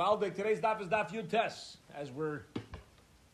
Today's 0.00 0.60
daf 0.60 0.80
is 0.80 0.88
daf 0.88 1.10
Yutes, 1.10 1.76
as 1.94 2.10
we're 2.10 2.40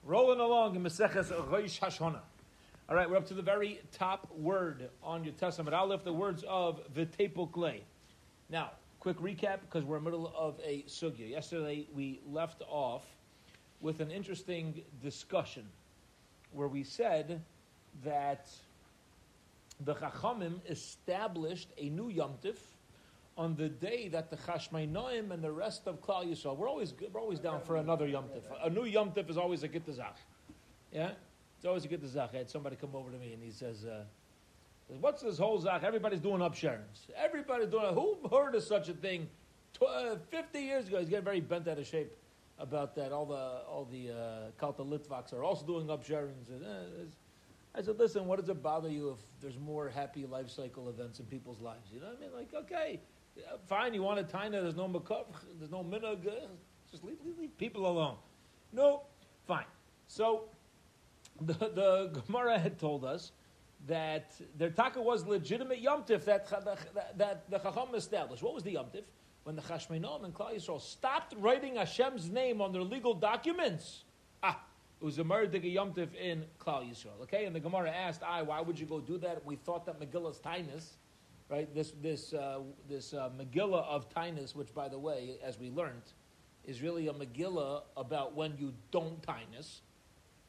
rolling 0.02 0.40
along 0.40 0.74
in 0.74 0.82
Maseches 0.82 1.30
Rosh 1.48 1.78
Hashona. 1.78 2.18
All 2.88 2.96
right, 2.96 3.08
we're 3.08 3.18
up 3.18 3.28
to 3.28 3.34
the 3.34 3.42
very 3.42 3.80
top 3.92 4.28
word 4.36 4.90
on 5.00 5.22
your 5.22 5.32
Testament 5.34 5.76
Aleph, 5.76 6.02
the 6.02 6.12
words 6.12 6.44
of 6.48 6.80
V'tepuk 6.92 7.82
Now, 8.50 8.72
quick 8.98 9.16
recap, 9.18 9.60
because 9.60 9.84
we're 9.84 9.98
in 9.98 10.02
the 10.02 10.10
middle 10.10 10.32
of 10.36 10.58
a 10.64 10.82
sugya. 10.88 11.30
Yesterday, 11.30 11.86
we 11.94 12.18
left 12.28 12.64
off 12.68 13.04
with 13.80 14.00
an 14.00 14.10
interesting 14.10 14.82
discussion 15.00 15.68
where 16.50 16.66
we 16.66 16.82
said 16.82 17.42
that 18.02 18.48
the 19.84 19.94
Chachamim 19.94 20.54
established 20.68 21.68
a 21.78 21.90
new 21.90 22.08
Yom 22.08 22.32
Tif 22.42 22.56
on 23.36 23.54
the 23.54 23.68
day 23.68 24.08
that 24.08 24.30
the 24.30 24.36
Chashmainoim 24.36 25.30
and 25.30 25.42
the 25.42 25.52
rest 25.52 25.86
of 25.86 26.00
Klal 26.00 26.24
Yisrael, 26.24 26.56
we're 26.56 26.68
always 26.68 26.94
we're 27.12 27.20
always 27.20 27.38
down 27.38 27.60
for 27.60 27.76
another 27.76 28.06
Yom 28.06 28.24
Tif. 28.24 28.42
A 28.64 28.70
new 28.70 28.84
Yom 28.84 29.12
Tif 29.12 29.28
is 29.28 29.36
always 29.36 29.62
a 29.62 29.68
Gittazach. 29.68 30.16
Yeah, 30.92 31.10
it's 31.56 31.66
always 31.66 31.84
a 31.84 31.88
Gittazach. 31.88 32.34
I 32.34 32.38
had 32.38 32.50
somebody 32.50 32.76
come 32.76 32.94
over 32.94 33.10
to 33.10 33.18
me 33.18 33.32
and 33.32 33.42
he 33.42 33.50
says, 33.50 33.84
uh, 33.84 34.04
"What's 35.00 35.22
this 35.22 35.38
whole 35.38 35.60
Zach? 35.60 35.82
Everybody's 35.82 36.20
doing 36.20 36.40
upsherins. 36.40 37.10
Everybody's 37.14 37.68
doing. 37.68 37.92
Who 37.94 38.16
heard 38.30 38.54
of 38.54 38.62
such 38.62 38.88
a 38.88 38.94
thing? 38.94 39.28
Tw- 39.74 39.82
uh, 39.82 40.16
Fifty 40.30 40.60
years 40.60 40.88
ago, 40.88 40.98
he's 41.00 41.08
getting 41.08 41.24
very 41.24 41.40
bent 41.40 41.68
out 41.68 41.78
of 41.78 41.86
shape." 41.86 42.12
About 42.58 42.94
that, 42.94 43.12
all 43.12 43.26
the 43.26 43.34
all 43.68 43.84
the 43.84 44.10
uh, 44.10 44.50
Kalta 44.58 44.82
Litvaks 44.82 45.34
are 45.34 45.44
also 45.44 45.66
doing 45.66 45.88
upsherins. 45.88 46.48
And, 46.48 46.64
uh, 46.64 47.04
I 47.74 47.82
said, 47.82 47.98
listen, 47.98 48.24
what 48.24 48.40
does 48.40 48.48
it 48.48 48.62
bother 48.62 48.88
you 48.88 49.10
if 49.10 49.18
there's 49.42 49.58
more 49.58 49.90
happy 49.90 50.24
life 50.24 50.48
cycle 50.48 50.88
events 50.88 51.20
in 51.20 51.26
people's 51.26 51.60
lives? 51.60 51.90
You 51.92 52.00
know 52.00 52.06
what 52.06 52.16
I 52.16 52.20
mean? 52.20 52.30
Like, 52.34 52.54
okay, 52.54 53.00
fine, 53.66 53.94
you 53.94 54.02
want 54.02 54.18
a 54.18 54.24
taina, 54.24 54.62
there's 54.62 54.76
no 54.76 54.88
makov, 54.88 55.26
there's 55.58 55.70
no 55.70 55.82
minhag, 55.82 56.24
just 56.90 57.04
leave, 57.04 57.18
leave, 57.24 57.38
leave, 57.38 57.58
people 57.58 57.86
alone. 57.86 58.16
No, 58.72 59.02
fine. 59.46 59.64
So 60.06 60.44
the, 61.40 61.54
the 61.54 62.20
Gemara 62.26 62.58
had 62.58 62.78
told 62.78 63.04
us 63.04 63.32
that 63.86 64.34
their 64.56 64.70
taka 64.70 65.00
was 65.00 65.26
legitimate 65.26 65.82
yomtiv 65.82 66.24
that, 66.24 66.48
that, 66.48 67.18
that 67.18 67.50
the 67.50 67.58
Chacham 67.58 67.94
established. 67.94 68.42
What 68.42 68.54
was 68.54 68.62
the 68.62 68.74
yomtiv? 68.74 69.04
When 69.44 69.54
the 69.54 69.62
Chashmenom 69.62 70.24
and 70.24 70.34
Klal 70.34 70.56
Yisrael 70.56 70.80
stopped 70.80 71.34
writing 71.38 71.76
Hashem's 71.76 72.28
name 72.28 72.60
on 72.60 72.72
their 72.72 72.82
legal 72.82 73.14
documents. 73.14 74.02
Ah, 74.42 74.60
it 75.00 75.04
was 75.04 75.18
a 75.18 75.24
murder 75.24 75.58
yomtiv 75.60 76.14
in 76.14 76.44
Klal 76.58 76.90
Yisrael. 76.90 77.20
Okay, 77.22 77.44
and 77.44 77.54
the 77.54 77.60
Gemara 77.60 77.90
asked, 77.90 78.22
"I, 78.24 78.42
why 78.42 78.60
would 78.60 78.78
you 78.78 78.86
go 78.86 78.98
do 78.98 79.18
that? 79.18 79.44
We 79.44 79.56
thought 79.56 79.86
that 79.86 80.00
Megillah's 80.00 80.40
Tainus, 80.40 80.96
right? 81.48 81.72
This 81.74 81.92
this 82.02 82.32
uh, 82.32 82.60
this 82.88 83.14
uh, 83.14 83.30
Megillah 83.38 83.84
of 83.86 84.08
Tainus, 84.10 84.54
which, 84.54 84.74
by 84.74 84.88
the 84.88 84.98
way, 84.98 85.38
as 85.42 85.58
we 85.58 85.70
learned, 85.70 86.02
is 86.64 86.82
really 86.82 87.08
a 87.08 87.12
Megillah 87.12 87.82
about 87.96 88.34
when 88.34 88.54
you 88.58 88.72
don't 88.90 89.20
Tainus, 89.22 89.80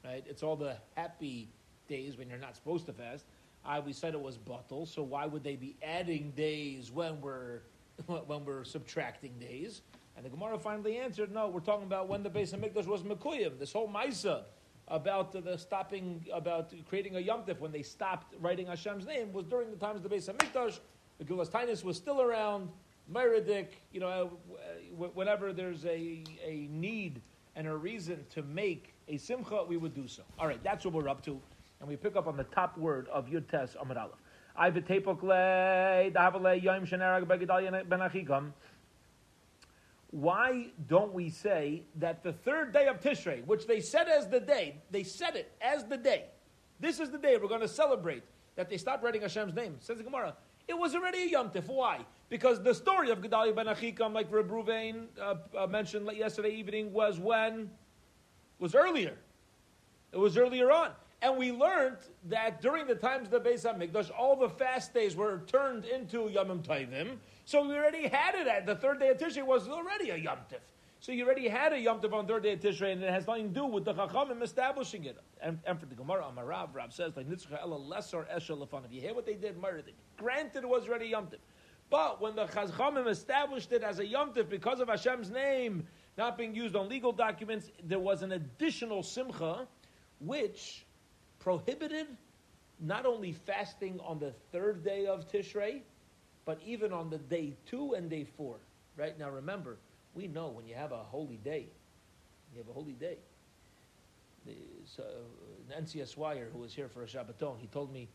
right? 0.03 0.23
It's 0.28 0.44
all 0.44 0.56
the 0.56 0.78
happy 0.95 1.50
days 1.88 2.18
when 2.18 2.30
you're 2.30 2.40
not 2.40 2.56
supposed 2.56 2.86
to 2.88 2.94
fast. 2.94 3.25
I 3.66 3.80
we 3.80 3.94
said 3.94 4.14
it 4.14 4.22
was 4.22 4.38
bottle, 4.38 4.86
so 4.86 5.03
why 5.03 5.25
would 5.25 5.44
they 5.44 5.56
be 5.56 5.75
adding 5.84 6.31
days 6.36 6.92
when 6.92 7.22
we're 7.22 7.62
when 8.06 8.45
we're 8.45 8.64
subtracting 8.64 9.34
days? 9.40 9.81
And 10.16 10.25
the 10.25 10.30
Gemara 10.31 10.58
finally 10.58 10.98
answered, 10.98 11.31
no, 11.31 11.48
we're 11.48 11.59
talking 11.59 11.86
about 11.86 12.08
when 12.08 12.23
the 12.23 12.30
base 12.30 12.52
of 12.52 12.59
Hamikdash 12.59 12.88
was 12.88 13.03
Mekuyim. 13.03 13.59
This 13.59 13.72
whole 13.72 13.88
Maisa 13.88 14.45
about 14.88 15.31
the 15.31 15.57
stopping, 15.57 16.25
about 16.33 16.73
creating 16.88 17.16
a 17.16 17.19
Yom 17.19 17.43
Tif 17.43 17.59
when 17.59 17.71
they 17.71 17.81
stopped 17.81 18.33
writing 18.39 18.67
Hashem's 18.67 19.05
name 19.05 19.33
was 19.33 19.45
during 19.45 19.69
the 19.69 19.77
times 19.77 19.97
of 19.97 20.09
the 20.09 20.16
Beis 20.16 20.29
Hamikdash. 20.29 20.79
The 21.19 21.25
Gilas 21.25 21.49
Tainus 21.49 21.83
was 21.83 21.97
still 21.97 22.21
around. 22.21 22.69
Meridik, 23.11 23.67
you 23.91 23.99
know, 23.99 24.31
uh, 24.52 25.07
whenever 25.13 25.53
there's 25.53 25.85
a, 25.85 26.23
a 26.45 26.67
need 26.69 27.21
and 27.55 27.67
a 27.67 27.75
reason 27.75 28.25
to 28.29 28.44
make 28.44 28.94
a 29.07 29.17
simcha, 29.17 29.63
we 29.63 29.77
would 29.77 29.95
do 29.95 30.07
so. 30.07 30.23
All 30.38 30.47
right, 30.47 30.61
that's 30.63 30.85
what 30.85 30.94
we're 30.94 31.09
up 31.09 31.23
to. 31.25 31.39
And 31.79 31.88
we 31.88 31.95
pick 31.95 32.16
up 32.16 32.27
on 32.27 32.35
the 32.35 32.44
top 32.44 32.77
word 32.77 33.07
of 33.09 33.28
Yud 33.28 33.50
Tes 33.50 33.75
Amid 33.81 33.97
Aleph. 33.97 34.19
I 34.56 34.72
v'tepok 34.72 35.22
le, 35.22 36.12
dahavale 36.12 36.62
yom 36.62 36.85
shenarag 36.85 37.25
begedalya 37.25 37.88
ben 37.88 38.00
achikam 38.00 38.51
why 40.12 40.68
don't 40.88 41.13
we 41.13 41.29
say 41.29 41.84
that 41.95 42.23
the 42.23 42.31
third 42.31 42.72
day 42.72 42.88
of 42.88 43.01
Tishrei, 43.01 43.45
which 43.45 43.68
they 43.68 43.81
said 43.81 44.07
as 44.07 44.28
the 44.28 44.40
day, 44.40 44.78
they 44.90 45.03
said 45.03 45.35
it 45.35 45.51
as 45.62 45.84
the 45.85 45.97
day. 45.97 46.25
This 46.79 47.00
is 47.00 47.09
the 47.09 47.18
day 47.18 47.38
we're 47.41 47.50
going 47.50 47.62
to 47.62 47.68
celebrate 47.68 48.23
that 48.56 48.69
they 48.69 48.78
stopped 48.78 49.03
writing 49.03 49.22
Hashem's 49.22 49.53
name. 49.53 49.75
Says 49.79 49.97
the 49.97 50.03
Gemara. 50.03 50.35
It 50.68 50.78
was 50.78 50.95
already 50.95 51.23
a 51.23 51.25
Yom 51.28 51.50
Tif. 51.50 51.68
Why? 51.68 52.06
Because 52.29 52.62
the 52.62 52.73
story 52.73 53.09
of 53.09 53.22
Gedalia 53.22 53.56
ben 53.56 53.68
Achikam, 53.68 54.13
like 54.13 54.31
Reb 54.31 54.50
Ruvain 54.50 55.06
uh, 55.22 55.35
uh, 55.57 55.68
mentioned 55.68 56.09
yesterday 56.13 56.50
evening, 56.50 56.91
was 56.91 57.19
when? 57.19 57.69
Was 58.59 58.75
earlier. 58.75 59.13
It 60.12 60.18
was 60.18 60.38
earlier 60.38 60.72
on. 60.72 60.91
And 61.22 61.38
we 61.38 61.51
learned 61.51 61.97
that 62.25 62.62
during 62.62 62.85
the 62.85 62.95
times 62.95 63.31
of 63.31 63.44
the 63.44 63.50
Beis 63.50 63.66
HaMikdash, 63.66 64.12
all 64.18 64.35
the 64.35 64.50
fast 64.50 64.94
days 64.94 65.16
were 65.16 65.41
turned 65.47 65.85
into 65.85 66.29
Yomim 66.29 66.62
Tovim. 66.62 67.18
So 67.47 67.66
we 67.66 67.75
already 67.75 68.09
had 68.09 68.35
it 68.35 68.46
at 68.46 68.66
the 68.66 68.75
third 68.75 69.00
day 69.00 69.08
of 69.08 69.18
Tishrei 69.19 69.41
was 69.41 69.69
already 69.69 70.09
a 70.09 70.18
Yom 70.18 70.40
Tif. 70.52 70.59
So 71.00 71.13
you 71.13 71.25
already 71.25 71.47
had 71.47 71.72
a 71.72 71.80
Yom 71.80 72.02
Tov 72.02 72.12
on 72.12 72.28
third 72.28 72.44
day 72.44 72.52
of 72.52 72.59
Tishrei, 72.59 72.91
and 72.91 73.02
it 73.02 73.09
has 73.09 73.25
nothing 73.25 73.53
to 73.53 73.53
do 73.53 73.66
with 73.66 73.85
the 73.85 73.94
Chachamim 73.94 74.41
establishing 74.41 75.06
it. 75.06 75.18
And, 75.40 75.57
and 75.66 75.80
for 75.80 75.86
the 75.86 75.96
Gemara, 75.96 76.25
Amarav, 76.25 76.75
Rav 76.75 76.91
says, 76.91 77.16
like 77.16 77.25
Nitzchah 77.30 77.62
Ella 77.62 77.75
Lesser 77.75 78.28
Eshel 78.36 78.68
If 78.84 78.91
you 78.91 79.00
hear 79.00 79.13
what 79.13 79.25
they 79.25 79.36
did, 79.36 79.57
murdered 79.57 79.88
it. 79.88 79.94
Granted, 80.18 80.66
it 80.66 80.68
was 80.68 80.90
already 80.90 81.06
Yom 81.06 81.28
Tif. 81.28 81.38
But 81.90 82.19
when 82.19 82.36
the 82.36 82.47
Chachamim 82.47 83.07
established 83.07 83.72
it 83.72 83.81
as 83.81 84.00
a 84.00 84.06
Yom 84.06 84.34
Tif 84.34 84.50
because 84.50 84.81
of 84.81 84.90
Hashem's 84.90 85.31
name 85.31 85.88
not 86.18 86.38
being 86.38 86.53
used 86.53 86.75
on 86.75 86.90
legal 86.90 87.13
documents, 87.13 87.72
there 87.81 87.97
was 87.97 88.24
an 88.24 88.34
additional 88.34 89.02
Simcha, 89.02 89.66
which 90.19 90.86
prohibited 91.40 92.07
not 92.81 93.06
only 93.06 93.31
fasting 93.31 94.02
on 94.03 94.19
the 94.19 94.34
third 94.52 94.84
day 94.84 95.06
of 95.06 95.31
Tishrei, 95.31 95.84
but 96.47 96.59
even 96.66 96.94
on 96.94 97.09
the 97.09 97.18
day 97.18 97.53
two 97.66 97.94
and 97.94 98.09
day 98.09 98.25
four. 98.38 98.56
Right 98.96 99.19
now, 99.19 99.30
remember, 99.30 99.78
we 100.16 100.28
know 100.28 100.47
when 100.47 100.66
you 100.66 100.74
have 100.74 100.94
a 100.94 101.03
holy 101.03 101.35
day, 101.35 101.68
you 102.52 102.58
have 102.58 102.69
a 102.69 102.74
holy 102.74 102.94
day. 102.94 103.18
So, 104.86 105.03
an 105.69 105.84
NCSYer 105.84 106.50
who 106.52 106.59
was 106.59 106.74
here 106.74 106.88
for 106.88 107.03
a 107.03 107.06
Shabbaton, 107.06 107.59
he 107.59 107.68
told 107.68 107.91
me, 107.91 108.07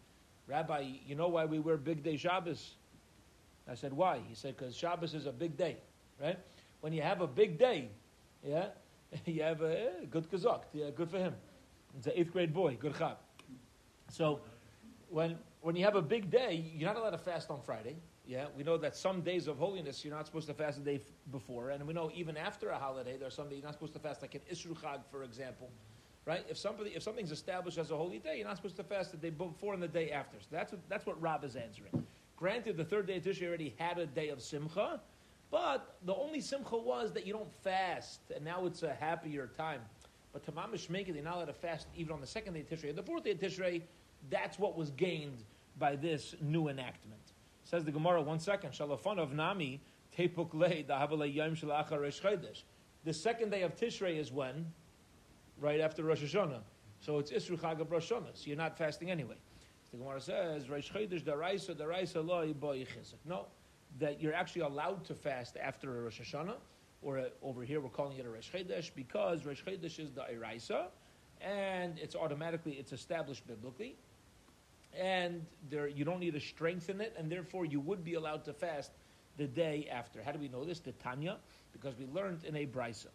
Rabbi, 0.48 0.92
you 1.06 1.14
know 1.14 1.28
why 1.28 1.44
we 1.44 1.58
wear 1.58 1.76
big 1.76 2.02
day 2.02 2.16
Shabbos? 2.16 2.76
I 3.70 3.74
said, 3.74 3.92
why? 3.92 4.20
He 4.26 4.34
said, 4.34 4.56
because 4.56 4.74
Shabbos 4.74 5.12
is 5.12 5.26
a 5.26 5.32
big 5.32 5.58
day, 5.58 5.76
right? 6.20 6.38
When 6.80 6.94
you 6.94 7.02
have 7.02 7.20
a 7.20 7.26
big 7.26 7.58
day, 7.58 7.90
yeah, 8.42 8.68
you 9.26 9.42
have 9.42 9.60
a 9.60 9.78
eh, 9.78 9.90
good 10.10 10.30
kazak, 10.30 10.62
yeah, 10.72 10.88
good 10.96 11.10
for 11.10 11.18
him. 11.18 11.34
It's 11.98 12.06
an 12.06 12.14
eighth 12.16 12.32
grade 12.32 12.54
boy, 12.54 12.78
good 12.80 12.94
chab. 12.94 13.16
So, 14.08 14.40
when 15.10 15.36
when 15.60 15.76
you 15.76 15.84
have 15.84 15.96
a 15.96 16.02
big 16.02 16.30
day, 16.30 16.64
you're 16.74 16.88
not 16.88 16.96
allowed 16.96 17.10
to 17.10 17.18
fast 17.18 17.50
on 17.50 17.60
Friday. 17.60 17.96
Yeah, 18.26 18.46
we 18.56 18.62
know 18.62 18.76
that 18.76 18.96
some 18.96 19.22
days 19.22 19.48
of 19.48 19.58
holiness 19.58 20.04
you're 20.04 20.14
not 20.14 20.26
supposed 20.26 20.46
to 20.46 20.54
fast 20.54 20.82
the 20.82 20.98
day 20.98 21.04
before, 21.32 21.70
and 21.70 21.84
we 21.86 21.92
know 21.92 22.10
even 22.14 22.36
after 22.36 22.70
a 22.70 22.78
holiday 22.78 23.16
there 23.16 23.26
are 23.26 23.32
some 23.32 23.48
days 23.48 23.58
you're 23.58 23.66
not 23.66 23.74
supposed 23.74 23.94
to 23.94 23.98
fast, 23.98 24.22
like 24.22 24.34
an 24.36 24.42
Isru 24.50 24.78
Chag, 24.78 25.00
for 25.10 25.24
example, 25.24 25.68
right? 26.24 26.44
If 26.48 26.56
somebody 26.56 26.90
if 26.90 27.02
something's 27.02 27.32
established 27.32 27.78
as 27.78 27.90
a 27.90 27.96
holy 27.96 28.18
day, 28.18 28.36
you're 28.38 28.46
not 28.46 28.56
supposed 28.56 28.76
to 28.76 28.84
fast 28.84 29.10
the 29.10 29.16
day 29.16 29.30
before 29.30 29.74
and 29.74 29.82
the 29.82 29.88
day 29.88 30.12
after. 30.12 30.38
So 30.40 30.46
that's 30.52 30.70
what 30.70 30.80
that's 30.88 31.04
what 31.04 31.20
Rab 31.20 31.42
is 31.42 31.56
answering. 31.56 32.06
Granted, 32.36 32.76
the 32.76 32.84
third 32.84 33.06
day 33.06 33.16
of 33.16 33.24
Tishrei 33.24 33.48
already 33.48 33.74
had 33.78 33.98
a 33.98 34.06
day 34.06 34.28
of 34.28 34.40
Simcha, 34.40 35.00
but 35.50 35.96
the 36.04 36.14
only 36.14 36.40
Simcha 36.40 36.76
was 36.76 37.12
that 37.12 37.26
you 37.26 37.32
don't 37.32 37.52
fast, 37.62 38.20
and 38.34 38.44
now 38.44 38.66
it's 38.66 38.84
a 38.84 38.94
happier 38.94 39.48
time. 39.56 39.80
But 40.32 40.46
Tamam 40.46 40.72
Shmeki, 40.72 41.12
they're 41.12 41.22
not 41.22 41.36
allowed 41.36 41.44
to 41.46 41.52
fast 41.52 41.88
even 41.96 42.12
on 42.12 42.20
the 42.20 42.26
second 42.26 42.54
day 42.54 42.60
of 42.60 42.68
Tishrei. 42.68 42.94
The 42.94 43.02
fourth 43.02 43.24
day 43.24 43.32
of 43.32 43.38
Tishrei, 43.38 43.82
that's 44.30 44.58
what 44.58 44.76
was 44.76 44.90
gained 44.90 45.42
by 45.78 45.96
this 45.96 46.34
new 46.40 46.68
enactment. 46.68 47.31
Says 47.74 47.84
the 47.84 47.90
Gemara, 47.90 48.20
one 48.20 48.38
second. 48.38 48.72
Shalafon 48.72 49.18
of 49.18 49.32
Nami. 49.32 49.80
The 50.18 50.28
second 53.14 53.50
day 53.50 53.62
of 53.62 53.76
Tishrei 53.76 54.18
is 54.18 54.30
when? 54.30 54.66
Right 55.58 55.80
after 55.80 56.04
Rosh 56.04 56.22
Hashanah. 56.22 56.60
So 57.00 57.18
it's 57.18 57.32
Isru 57.32 57.58
Chag 57.58 57.80
of 57.80 57.90
Rosh 57.90 58.12
Hashanah. 58.12 58.34
So 58.34 58.48
you're 58.48 58.58
not 58.58 58.76
fasting 58.76 59.10
anyway. 59.10 59.36
The 59.90 59.96
Gemara 59.96 60.20
says, 60.20 60.68
Rosh 60.68 60.92
Chodesh 60.92 61.22
Daraisa, 61.22 61.74
Daraisa 61.74 62.22
Lo 62.22 62.46
Yiboy 62.46 62.86
No, 63.24 63.46
that 63.98 64.20
you're 64.20 64.34
actually 64.34 64.62
allowed 64.62 65.06
to 65.06 65.14
fast 65.14 65.56
after 65.56 65.98
a 65.98 66.02
Rosh 66.02 66.20
Hashanah, 66.20 66.56
or 67.00 67.16
a, 67.16 67.28
over 67.42 67.62
here 67.62 67.80
we're 67.80 67.88
calling 67.88 68.18
it 68.18 68.26
a 68.26 68.28
Rosh 68.28 68.50
because 68.94 69.46
Rosh 69.46 69.62
is 69.66 70.12
the 70.12 70.26
Iraisa, 70.30 70.88
and 71.40 71.98
it's 71.98 72.16
automatically, 72.16 72.72
it's 72.72 72.92
established 72.92 73.46
biblically 73.46 73.96
and 74.98 75.44
there 75.70 75.88
you 75.88 76.04
don't 76.04 76.20
need 76.20 76.34
to 76.34 76.40
strengthen 76.40 77.00
it, 77.00 77.14
and 77.18 77.30
therefore 77.30 77.64
you 77.64 77.80
would 77.80 78.04
be 78.04 78.14
allowed 78.14 78.44
to 78.44 78.52
fast 78.52 78.92
the 79.36 79.46
day 79.46 79.88
after. 79.90 80.22
How 80.22 80.32
do 80.32 80.38
we 80.38 80.48
know 80.48 80.64
this? 80.64 80.80
The 80.80 80.92
Tanya, 80.92 81.38
because 81.72 81.96
we 81.96 82.06
learned 82.06 82.44
in 82.44 82.56
a 82.56 82.66
brisa. 82.66 83.06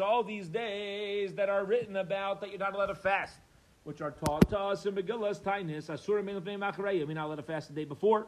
All 0.00 0.22
these 0.22 0.48
days 0.48 1.34
that 1.34 1.48
are 1.48 1.64
written 1.64 1.96
about 1.96 2.40
that 2.40 2.50
you're 2.50 2.58
not 2.58 2.74
allowed 2.74 2.86
to 2.86 2.94
fast, 2.94 3.38
which 3.84 4.00
are 4.00 4.10
taught 4.10 4.48
to 4.50 4.58
us 4.58 4.84
in 4.84 4.94
Megillas 4.94 5.40
Tainis, 5.40 5.88
Asura 5.88 6.22
You're 6.22 7.06
not 7.06 7.26
allowed 7.26 7.36
to 7.36 7.42
fast 7.42 7.68
the 7.68 7.74
day 7.74 7.84
before 7.84 8.26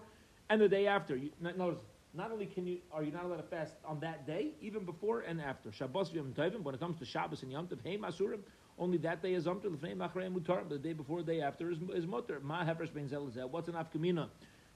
and 0.49 0.61
the 0.61 0.69
day 0.69 0.87
after. 0.87 1.17
You, 1.17 1.31
notice, 1.41 1.81
not 2.15 2.33
only 2.33 2.47
can 2.47 2.67
you 2.67 2.79
are 2.93 3.03
you 3.03 3.13
not 3.13 3.25
allowed 3.25 3.37
to 3.37 3.43
fast 3.43 3.75
on 3.85 4.01
that 4.01 4.27
day, 4.27 4.53
even 4.61 4.85
before 4.85 5.21
and 5.21 5.41
after. 5.41 5.71
Shabbos 5.71 6.13
Yom 6.13 6.33
Tovim, 6.33 6.63
when 6.63 6.75
it 6.75 6.81
comes 6.81 6.99
to 6.99 7.05
Shabbos 7.05 7.43
and 7.43 7.53
Yom 7.53 7.67
Tov, 7.67 7.79
hey 7.85 7.99
Masurim, 7.99 8.41
only 8.79 8.99
that 8.99 9.23
day 9.23 9.35
is 9.35 9.47
Yom 9.47 9.61
Tov, 9.61 9.77
Lefnei 9.77 9.97
Machrei 9.97 10.33
Mutar, 10.33 10.69
the 10.69 10.79
day 10.79 10.93
before, 10.93 11.23
the 11.23 11.33
day 11.33 11.41
after 11.41 11.71
is, 11.71 11.79
is 11.95 12.07
Mutar. 12.07 12.43
Ma 12.43 12.65
Hefresh 12.65 12.93
Ben 12.93 13.09
Zelazeh. 13.09 13.49
What's 13.49 13.69
an 13.69 13.75
afkamina 13.75 14.29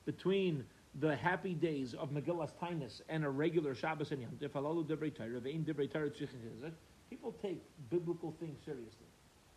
between 0.04 0.64
the 1.00 1.14
happy 1.16 1.54
days 1.54 1.94
of 1.94 2.10
Megillas 2.10 2.50
Tainus 2.60 3.00
and 3.08 3.25
a 3.25 3.31
regular 3.31 3.75
Shabbos 3.75 4.10
and 4.10 4.22
Yom 4.22 4.32
Tov? 4.40 4.50
Halalu 4.50 4.87
Ve'in 4.87 5.93
Torah 5.93 6.72
People 7.10 7.34
take 7.43 7.62
biblical 7.90 8.34
things 8.40 8.58
seriously. 8.64 9.06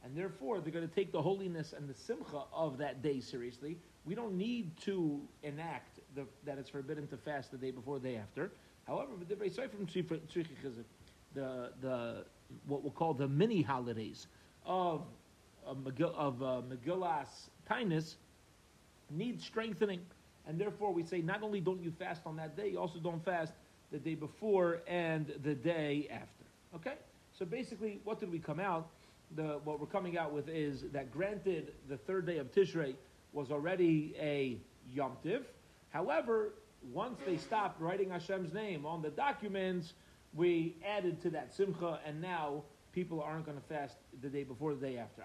And 0.04 0.16
therefore, 0.16 0.60
they're 0.60 0.72
going 0.72 0.88
to 0.88 0.94
take 0.94 1.12
the 1.12 1.22
holiness 1.22 1.74
and 1.76 1.90
the 1.90 1.96
simcha 1.96 2.44
of 2.54 2.78
that 2.78 3.02
day 3.02 3.20
seriously. 3.20 3.78
We 4.06 4.14
don't 4.14 4.38
need 4.38 4.78
to 4.82 5.20
enact 5.42 6.00
the, 6.14 6.26
that 6.46 6.60
it's 6.60 6.70
forbidden 6.70 7.08
to 7.08 7.18
fast 7.18 7.50
the 7.50 7.58
day 7.58 7.72
before, 7.72 7.98
the 7.98 8.10
day 8.10 8.18
after. 8.18 8.52
However, 8.86 9.14
the 9.28 9.36
the 11.36 11.72
the 11.82 12.26
what 12.68 12.84
we'll 12.84 12.92
call 12.92 13.14
the 13.14 13.28
mini 13.28 13.62
holidays 13.62 14.28
of 14.66 15.04
of, 15.66 16.44
uh, 16.44 16.62
Megillas 16.70 17.50
Tainus 17.68 18.16
need 19.10 19.42
strengthening, 19.42 20.00
and 20.48 20.60
therefore 20.60 20.94
we 20.94 21.02
say 21.02 21.22
not 21.22 21.42
only 21.42 21.60
don't 21.60 21.82
you 21.82 21.92
fast 21.98 22.22
on 22.28 22.36
that 22.36 22.56
day, 22.56 22.70
you 22.70 22.80
also 22.80 23.00
don't 23.00 23.24
fast 23.26 23.54
the 23.92 23.98
day 23.98 24.14
before 24.14 24.82
and 24.88 25.34
the 25.44 25.56
day 25.56 26.08
after. 26.12 26.46
Okay, 26.76 26.98
so 27.38 27.46
basically, 27.46 28.00
what 28.04 28.20
did 28.20 28.32
we 28.32 28.38
come 28.38 28.60
out? 28.60 28.90
the, 29.36 29.60
what 29.64 29.80
we're 29.80 29.88
coming 29.88 30.18
out 30.18 30.34
with 30.34 30.48
is 30.50 30.84
that 30.94 31.12
granted 31.12 31.74
the 31.90 31.98
third 31.98 32.26
day 32.26 32.38
of 32.38 32.52
Tishrei 32.52 32.96
was 33.34 33.52
already 33.52 34.16
a 34.20 34.58
Yom 34.94 35.14
Tiv. 35.24 35.46
However, 35.90 36.54
once 36.94 37.20
they 37.26 37.38
stopped 37.38 37.82
writing 37.82 38.10
Hashem's 38.10 38.54
name 38.54 38.86
on 38.86 39.02
the 39.02 39.10
documents, 39.10 39.94
we 40.36 40.76
added 40.86 41.22
to 41.22 41.30
that 41.32 41.54
Simcha, 41.54 42.00
and 42.06 42.22
now 42.22 42.64
people 42.92 43.22
aren't 43.22 43.46
going 43.46 43.58
to 43.58 43.64
fast 43.64 43.98
the 44.22 44.30
day 44.30 44.44
before 44.44 44.74
the 44.74 44.86
day 44.86 44.98
after. 44.98 45.24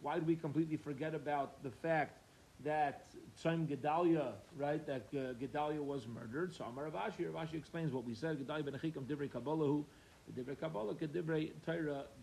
Why 0.00 0.18
do 0.18 0.24
we 0.24 0.36
completely 0.36 0.76
forget 0.76 1.14
about 1.14 1.62
the 1.62 1.70
fact 1.70 2.18
that 2.64 3.06
Tzim 3.40 3.66
Gedalia, 3.68 4.32
right, 4.56 4.84
that 4.86 5.06
uh, 5.12 5.34
Gedalia 5.34 5.82
was 5.82 6.06
murdered. 6.08 6.54
So 6.54 6.64
Amar 6.64 6.90
Ravashi, 6.90 7.30
Ravashi 7.30 7.54
explains 7.54 7.92
what 7.92 8.04
we 8.04 8.14
said, 8.14 8.38
Gedalia 8.44 8.64
ben 8.64 8.74
Achikam 8.74 9.30
Kabbalah, 9.30 9.84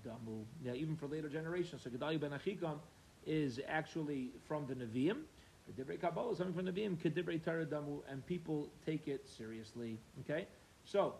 Damu. 0.05 0.43
Yeah, 0.63 0.73
even 0.73 0.95
for 0.95 1.07
later 1.07 1.29
generations. 1.29 1.83
So 1.83 1.89
Gedalia 1.89 2.19
ben 2.19 2.31
Achikam 2.31 2.79
is 3.25 3.59
actually 3.67 4.31
from 4.45 4.67
the 4.67 4.75
Nevi'im. 4.75 5.23
Kabbalah 5.99 6.35
from 6.35 6.65
the 6.65 6.71
Damu, 6.71 8.01
and 8.09 8.25
people 8.25 8.69
take 8.85 9.07
it 9.07 9.27
seriously. 9.27 9.97
Okay? 10.21 10.47
So, 10.83 11.15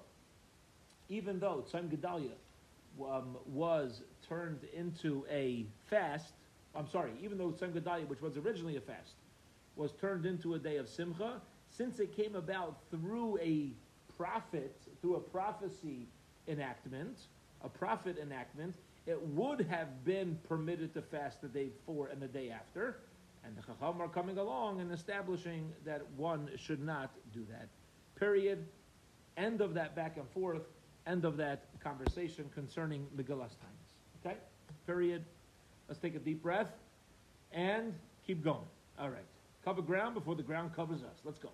even 1.10 1.40
though 1.40 1.64
Tzim 1.72 1.90
Gedalia 1.90 2.36
um, 3.04 3.38
was 3.46 4.02
turned 4.28 4.62
into 4.74 5.26
a 5.30 5.66
fast, 5.86 6.34
I'm 6.76 6.88
sorry, 6.88 7.12
even 7.22 7.38
though 7.38 7.52
Tzem 7.52 7.74
Gedalia, 7.74 8.08
which 8.08 8.22
was 8.22 8.38
originally 8.38 8.78
a 8.78 8.82
fast, 8.82 9.14
was 9.76 9.92
turned 9.94 10.26
into 10.26 10.54
a 10.54 10.60
day 10.60 10.78
of 10.78 10.88
Simcha, 10.88 11.42
since 11.70 12.00
it 12.00 12.16
came 12.16 12.36
about 12.36 12.78
through 12.92 13.38
a 13.40 13.72
prophet, 14.18 14.76
through 15.02 15.16
a 15.16 15.20
prophecy 15.20 16.08
enactment, 16.48 17.18
a 17.64 17.70
prophet 17.70 18.18
enactment, 18.22 18.76
it 19.06 19.22
would 19.30 19.62
have 19.62 20.04
been 20.06 20.38
permitted 20.48 20.94
to 20.94 21.02
fast 21.02 21.42
the 21.42 21.48
day 21.48 21.66
before 21.66 22.08
and 22.08 22.22
the 22.22 22.28
day 22.28 22.50
after. 22.50 22.98
And 23.46 23.56
the 23.56 23.62
Chacham 23.62 24.02
are 24.02 24.08
coming 24.08 24.38
along 24.38 24.82
and 24.82 24.92
establishing 24.92 25.72
that 25.86 26.02
one 26.16 26.50
should 26.58 26.84
not 26.84 27.12
do 27.34 27.46
that. 27.50 27.68
Period. 28.20 28.66
End 29.38 29.62
of 29.62 29.74
that 29.76 29.96
back 29.96 30.18
and 30.18 30.28
forth. 30.30 30.64
End 31.06 31.26
of 31.26 31.38
that 31.38 31.66
conversation 31.84 32.50
concerning 32.54 33.06
Megillas 33.16 33.60
times. 33.60 34.26
Okay? 34.26 34.38
Period. 34.88 35.24
Let's 35.88 36.00
take 36.00 36.16
a 36.16 36.20
deep 36.20 36.42
breath 36.42 36.72
and 37.52 37.94
keep 38.26 38.44
going. 38.44 38.66
All 39.00 39.10
right. 39.10 39.26
Cover 39.64 39.82
ground 39.82 40.16
before 40.16 40.36
the 40.36 40.44
ground 40.44 40.76
covers 40.76 41.04
us. 41.04 41.22
Let's 41.24 41.40
go. 41.40 41.50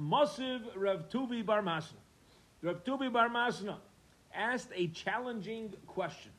Masiv 0.00 0.60
Rav 0.74 1.08
Tuvi 1.08 1.44
Bar 1.46 1.62
Masna. 1.62 2.00
Rav 2.62 2.82
Tuvi 2.82 3.12
Bar 3.12 3.28
Masna 3.28 3.76
asked 4.34 4.70
a 4.74 4.88
challenging 4.88 5.72
question. 5.86 6.32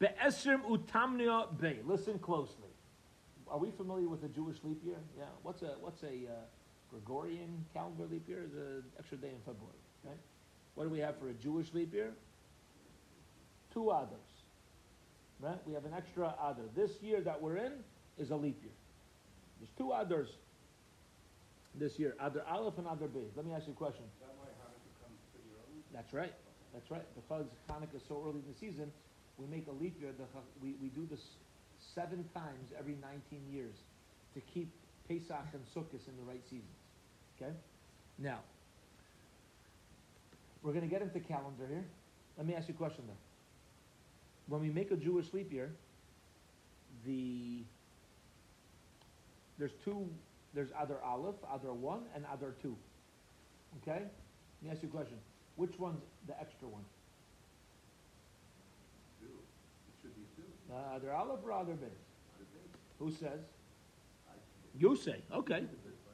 Be'esrim 0.00 0.62
utamnia 0.64 1.46
be. 1.60 1.78
Listen 1.84 2.18
closely. 2.18 2.70
Are 3.48 3.58
we 3.58 3.70
familiar 3.70 4.08
with 4.08 4.22
the 4.22 4.28
Jewish 4.28 4.56
leap 4.64 4.84
year? 4.84 4.98
Yeah. 5.16 5.24
What's 5.42 5.62
a 5.62 5.74
what's 5.80 6.02
a 6.02 6.06
uh, 6.06 6.32
Gregorian 6.90 7.64
calendar 7.72 8.06
leap 8.10 8.28
year? 8.28 8.42
Is 8.44 8.54
an 8.54 8.84
extra 8.98 9.18
day 9.18 9.28
in 9.28 9.38
February. 9.40 9.78
Right? 10.04 10.16
What 10.74 10.84
do 10.84 10.90
we 10.90 11.00
have 11.00 11.18
for 11.18 11.28
a 11.28 11.34
Jewish 11.34 11.72
leap 11.74 11.92
year? 11.94 12.12
two 13.72 13.90
others. 13.90 14.18
Right? 15.40 15.58
We 15.66 15.74
have 15.74 15.84
an 15.84 15.94
extra 15.96 16.34
other. 16.40 16.62
This 16.76 16.90
year 17.00 17.20
that 17.22 17.40
we're 17.40 17.56
in 17.56 17.72
is 18.18 18.30
a 18.30 18.36
leap 18.36 18.60
year. 18.62 18.72
There's 19.58 19.70
two 19.78 19.92
others 19.92 20.28
this 21.74 21.98
year, 21.98 22.14
Adar 22.20 22.42
Aleph 22.50 22.78
and 22.78 22.86
Adar 22.86 23.08
B. 23.08 23.20
Let 23.36 23.46
me 23.46 23.52
ask 23.52 23.66
you 23.66 23.72
a 23.72 23.76
question. 23.76 24.04
That 24.20 24.34
why 24.36 24.46
Hanukkah 24.46 25.02
comes 25.02 25.18
pretty 25.32 25.48
early? 25.54 25.82
That's 25.94 26.12
right. 26.12 26.34
That's 26.74 26.90
right. 26.90 27.04
Because 27.14 27.46
Hanukkah 27.70 27.96
is 27.96 28.02
so 28.06 28.22
early 28.26 28.40
in 28.44 28.52
the 28.52 28.58
season, 28.58 28.92
we 29.40 29.46
make 29.46 29.66
a 29.68 29.82
leap 29.82 30.00
year. 30.00 30.10
The, 30.16 30.24
we, 30.62 30.74
we 30.82 30.88
do 30.88 31.06
this 31.10 31.20
seven 31.94 32.24
times 32.34 32.70
every 32.78 32.96
19 33.00 33.40
years 33.52 33.74
to 34.34 34.40
keep 34.52 34.70
Pesach 35.08 35.48
and 35.52 35.62
Sukkot 35.74 36.06
in 36.06 36.16
the 36.16 36.24
right 36.28 36.42
seasons. 36.44 36.64
Okay? 37.40 37.52
Now, 38.18 38.40
we're 40.62 40.72
going 40.72 40.84
to 40.84 40.90
get 40.90 41.02
into 41.02 41.20
calendar 41.20 41.66
here. 41.68 41.84
Let 42.36 42.46
me 42.46 42.54
ask 42.54 42.68
you 42.68 42.74
a 42.74 42.76
question 42.76 43.04
though 43.06 43.16
when 44.50 44.60
we 44.60 44.68
make 44.68 44.90
a 44.90 44.96
Jewish 44.96 45.32
leap 45.32 45.52
year, 45.52 45.70
the 47.06 47.62
there's 49.58 49.70
two 49.84 50.06
there's 50.52 50.70
other 50.78 50.96
Aleph, 51.04 51.36
Adar 51.54 51.72
one, 51.72 52.00
and 52.14 52.24
other 52.30 52.54
two. 52.60 52.76
Okay? 53.80 54.02
Let 54.02 54.62
me 54.62 54.70
ask 54.70 54.82
you 54.82 54.88
a 54.88 54.92
question. 54.92 55.16
Which 55.54 55.78
one's 55.78 56.02
the 56.26 56.38
extra 56.40 56.66
one? 56.66 56.82
Two. 59.20 59.28
It 59.30 59.94
should 60.02 60.14
be 60.16 60.26
two. 60.34 60.42
Uh, 60.72 60.96
Adar 60.96 61.14
Aleph 61.14 61.40
or 61.44 61.50
Adar 61.50 61.74
Beis? 61.74 61.90
Who 62.98 63.10
says? 63.10 63.40
You 64.78 64.96
say. 64.96 65.16
Okay. 65.32 65.64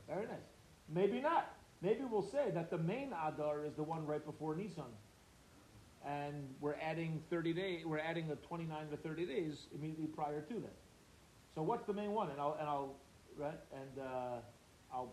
Very 0.09 0.27
nice. 0.27 0.37
Maybe 0.89 1.21
not. 1.21 1.55
Maybe 1.83 2.01
we'll 2.11 2.23
say 2.23 2.51
that 2.53 2.71
the 2.71 2.79
main 2.79 3.13
Adar 3.13 3.65
is 3.65 3.75
the 3.75 3.83
one 3.83 4.07
right 4.07 4.25
before 4.25 4.55
Nisan 4.55 4.85
and 6.07 6.55
we're 6.61 6.77
adding 6.81 7.21
30 7.31 7.53
days, 7.53 7.85
we're 7.85 7.99
adding 7.99 8.31
a 8.31 8.37
29 8.37 8.89
to 8.91 8.97
30 8.97 9.27
days 9.27 9.67
immediately 9.75 10.07
prior 10.07 10.41
to 10.43 10.55
that. 10.55 10.75
So 11.55 11.63
what's 11.63 11.85
the 11.87 11.93
main 11.93 12.13
one? 12.13 12.31
And 12.31 12.41
I'll, 12.41 12.57
and 12.61 12.69
I'll, 12.69 12.95
right, 13.37 13.59
and 13.73 14.05
uh, 14.07 14.39
I'll, 14.93 15.13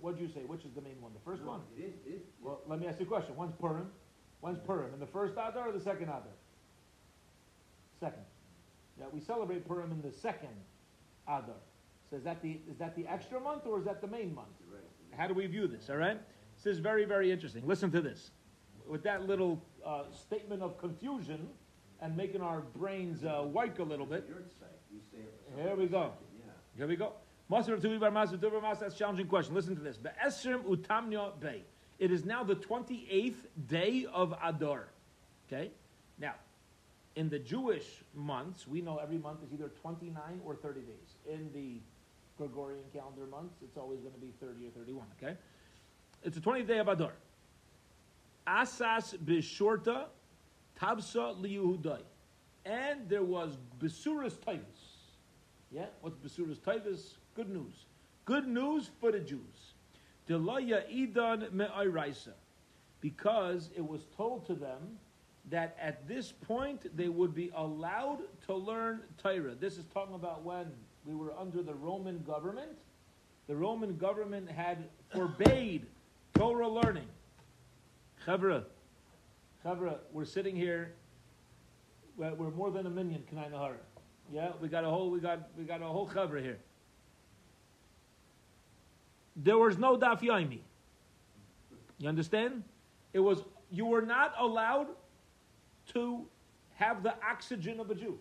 what'd 0.00 0.18
you 0.18 0.28
say? 0.28 0.40
Which 0.40 0.64
is 0.64 0.72
the 0.74 0.80
main 0.80 1.00
one? 1.00 1.12
The 1.12 1.20
first 1.30 1.42
No, 1.42 1.50
one? 1.50 1.60
It 1.76 1.82
is, 1.82 1.94
it 2.06 2.16
is. 2.16 2.22
Well, 2.40 2.60
let 2.66 2.80
me 2.80 2.86
ask 2.86 2.98
you 2.98 3.04
a 3.04 3.08
question. 3.08 3.36
One's 3.36 3.54
Purim. 3.58 3.90
One's 4.40 4.58
Purim. 4.60 4.94
In 4.94 5.00
the 5.00 5.06
first 5.06 5.34
Adar 5.34 5.68
or 5.68 5.72
the 5.72 5.80
second 5.80 6.04
Adar? 6.04 6.22
Second. 8.00 8.22
Yeah, 8.98 9.06
we 9.12 9.20
celebrate 9.20 9.66
Purim 9.66 9.92
in 9.92 10.02
the 10.02 10.12
second 10.12 10.56
Adar. 11.26 11.56
So 12.08 12.16
is 12.16 12.24
that 12.24 12.40
the, 12.42 12.60
is 12.70 12.78
that 12.78 12.94
the 12.96 13.06
extra 13.06 13.40
month 13.40 13.66
or 13.66 13.78
is 13.78 13.84
that 13.84 14.00
the 14.00 14.06
main 14.06 14.34
month? 14.34 14.48
How 15.16 15.26
do 15.26 15.34
we 15.34 15.46
view 15.46 15.66
this, 15.66 15.88
all 15.90 15.96
right? 15.96 16.20
This 16.56 16.66
is 16.66 16.78
very, 16.78 17.04
very 17.04 17.32
interesting. 17.32 17.66
Listen 17.66 17.90
to 17.92 18.00
this. 18.00 18.30
With 18.86 19.02
that 19.02 19.26
little 19.26 19.62
uh, 19.84 20.04
statement 20.12 20.62
of 20.62 20.78
confusion 20.78 21.48
and 22.00 22.16
making 22.16 22.42
our 22.42 22.60
brains 22.60 23.24
uh, 23.24 23.44
work 23.44 23.78
a 23.78 23.82
little 23.82 24.06
bit. 24.06 24.26
Your 24.28 24.42
site, 24.60 24.68
you 24.92 25.00
say 25.10 25.18
it 25.18 25.34
for 25.54 25.60
Here 25.60 25.76
we 25.76 25.86
go. 25.86 26.12
Here 26.76 26.86
we 26.86 26.96
go. 26.96 27.12
Master 27.48 27.74
of 27.74 27.80
Tuvi 27.80 27.98
Bar 27.98 28.10
Master 28.10 28.36
Tuvi 28.36 28.60
Bar 28.60 28.74
That's 28.74 28.94
a 28.94 28.98
challenging 28.98 29.26
question. 29.26 29.54
Listen 29.54 29.74
to 29.76 29.82
this. 29.82 29.96
Be'esrim 29.96 30.62
utamnya 30.64 31.38
bay. 31.40 31.62
It 31.98 32.10
is 32.10 32.24
now 32.24 32.44
the 32.44 32.56
28th 32.56 33.34
day 33.66 34.06
of 34.12 34.34
Adar. 34.44 34.88
Okay? 35.46 35.70
In 37.16 37.30
the 37.30 37.38
Jewish 37.38 38.04
months, 38.14 38.68
we 38.68 38.82
know 38.82 38.98
every 38.98 39.16
month 39.16 39.42
is 39.42 39.52
either 39.52 39.70
29 39.80 40.40
or 40.44 40.54
30 40.54 40.80
days. 40.80 41.16
In 41.26 41.50
the 41.54 41.80
Gregorian 42.36 42.84
calendar 42.92 43.26
months, 43.26 43.54
it's 43.62 43.78
always 43.78 44.00
going 44.00 44.12
to 44.12 44.20
be 44.20 44.32
30 44.38 44.66
or 44.66 44.70
31. 44.70 45.06
Okay? 45.22 45.34
It's 46.22 46.36
the 46.36 46.42
20th 46.42 46.66
day 46.66 46.78
of 46.78 46.88
Adar. 46.88 47.12
Asas 48.46 49.14
b'shorta 49.24 50.04
tabsa 50.78 51.40
liyehudai. 51.40 52.02
And 52.66 53.08
there 53.08 53.22
was 53.22 53.56
Besuras 53.80 54.34
Tavis. 54.34 54.60
Yeah, 55.70 55.86
what's 56.02 56.16
Besuras 56.16 56.58
Tavis? 56.58 57.14
Good 57.34 57.48
news. 57.48 57.86
Good 58.26 58.46
news 58.46 58.90
for 59.00 59.10
the 59.10 59.20
Jews. 59.20 59.72
Delaya 60.28 60.82
idan 60.92 61.50
me'ayraisa. 61.52 62.32
Because 63.00 63.70
it 63.74 63.86
was 63.86 64.02
told 64.16 64.46
to 64.46 64.54
them 64.54 64.98
that 65.50 65.76
at 65.80 66.06
this 66.08 66.32
point 66.32 66.96
they 66.96 67.08
would 67.08 67.34
be 67.34 67.50
allowed 67.54 68.20
to 68.46 68.54
learn 68.54 69.00
Torah. 69.18 69.54
This 69.54 69.78
is 69.78 69.84
talking 69.94 70.14
about 70.14 70.42
when 70.42 70.66
we 71.04 71.14
were 71.14 71.32
under 71.38 71.62
the 71.62 71.74
Roman 71.74 72.22
government. 72.22 72.70
The 73.46 73.54
Roman 73.54 73.96
government 73.96 74.50
had 74.50 74.88
forbade 75.10 75.86
Torah 76.34 76.68
learning. 76.68 77.06
Chavra, 78.26 78.64
Chavra, 79.64 79.98
we're 80.12 80.24
sitting 80.24 80.56
here. 80.56 80.92
We're 82.16 82.34
we're 82.34 82.50
more 82.50 82.72
than 82.72 82.86
a 82.86 82.90
million. 82.90 83.22
Kanai 83.32 83.52
Nahara. 83.52 83.76
Yeah, 84.32 84.50
we 84.60 84.68
got 84.68 84.82
a 84.82 84.90
whole. 84.90 85.10
We 85.10 85.20
got 85.20 85.48
we 85.56 85.64
got 85.64 85.80
a 85.80 85.86
whole 85.86 86.08
Chavra 86.08 86.42
here. 86.42 86.58
There 89.36 89.58
was 89.58 89.78
no 89.78 89.96
Daf 89.96 90.22
Yomi. 90.22 90.60
You 91.98 92.08
understand? 92.08 92.64
It 93.12 93.20
was 93.20 93.44
you 93.70 93.86
were 93.86 94.02
not 94.02 94.34
allowed 94.38 94.88
to 95.92 96.24
have 96.74 97.02
the 97.02 97.14
oxygen 97.28 97.80
of 97.80 97.90
a 97.90 97.94
Jew. 97.94 98.18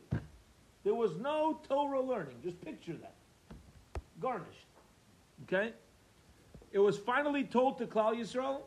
There 0.83 0.95
was 0.95 1.17
no 1.17 1.59
Torah 1.67 2.01
learning. 2.01 2.35
Just 2.43 2.61
picture 2.61 2.93
that. 2.93 3.15
Garnished. 4.21 4.67
Okay? 5.43 5.73
It 6.71 6.79
was 6.79 6.97
finally 6.97 7.43
told 7.43 7.77
to 7.79 7.87
Klal 7.87 8.15
Yisrael 8.15 8.61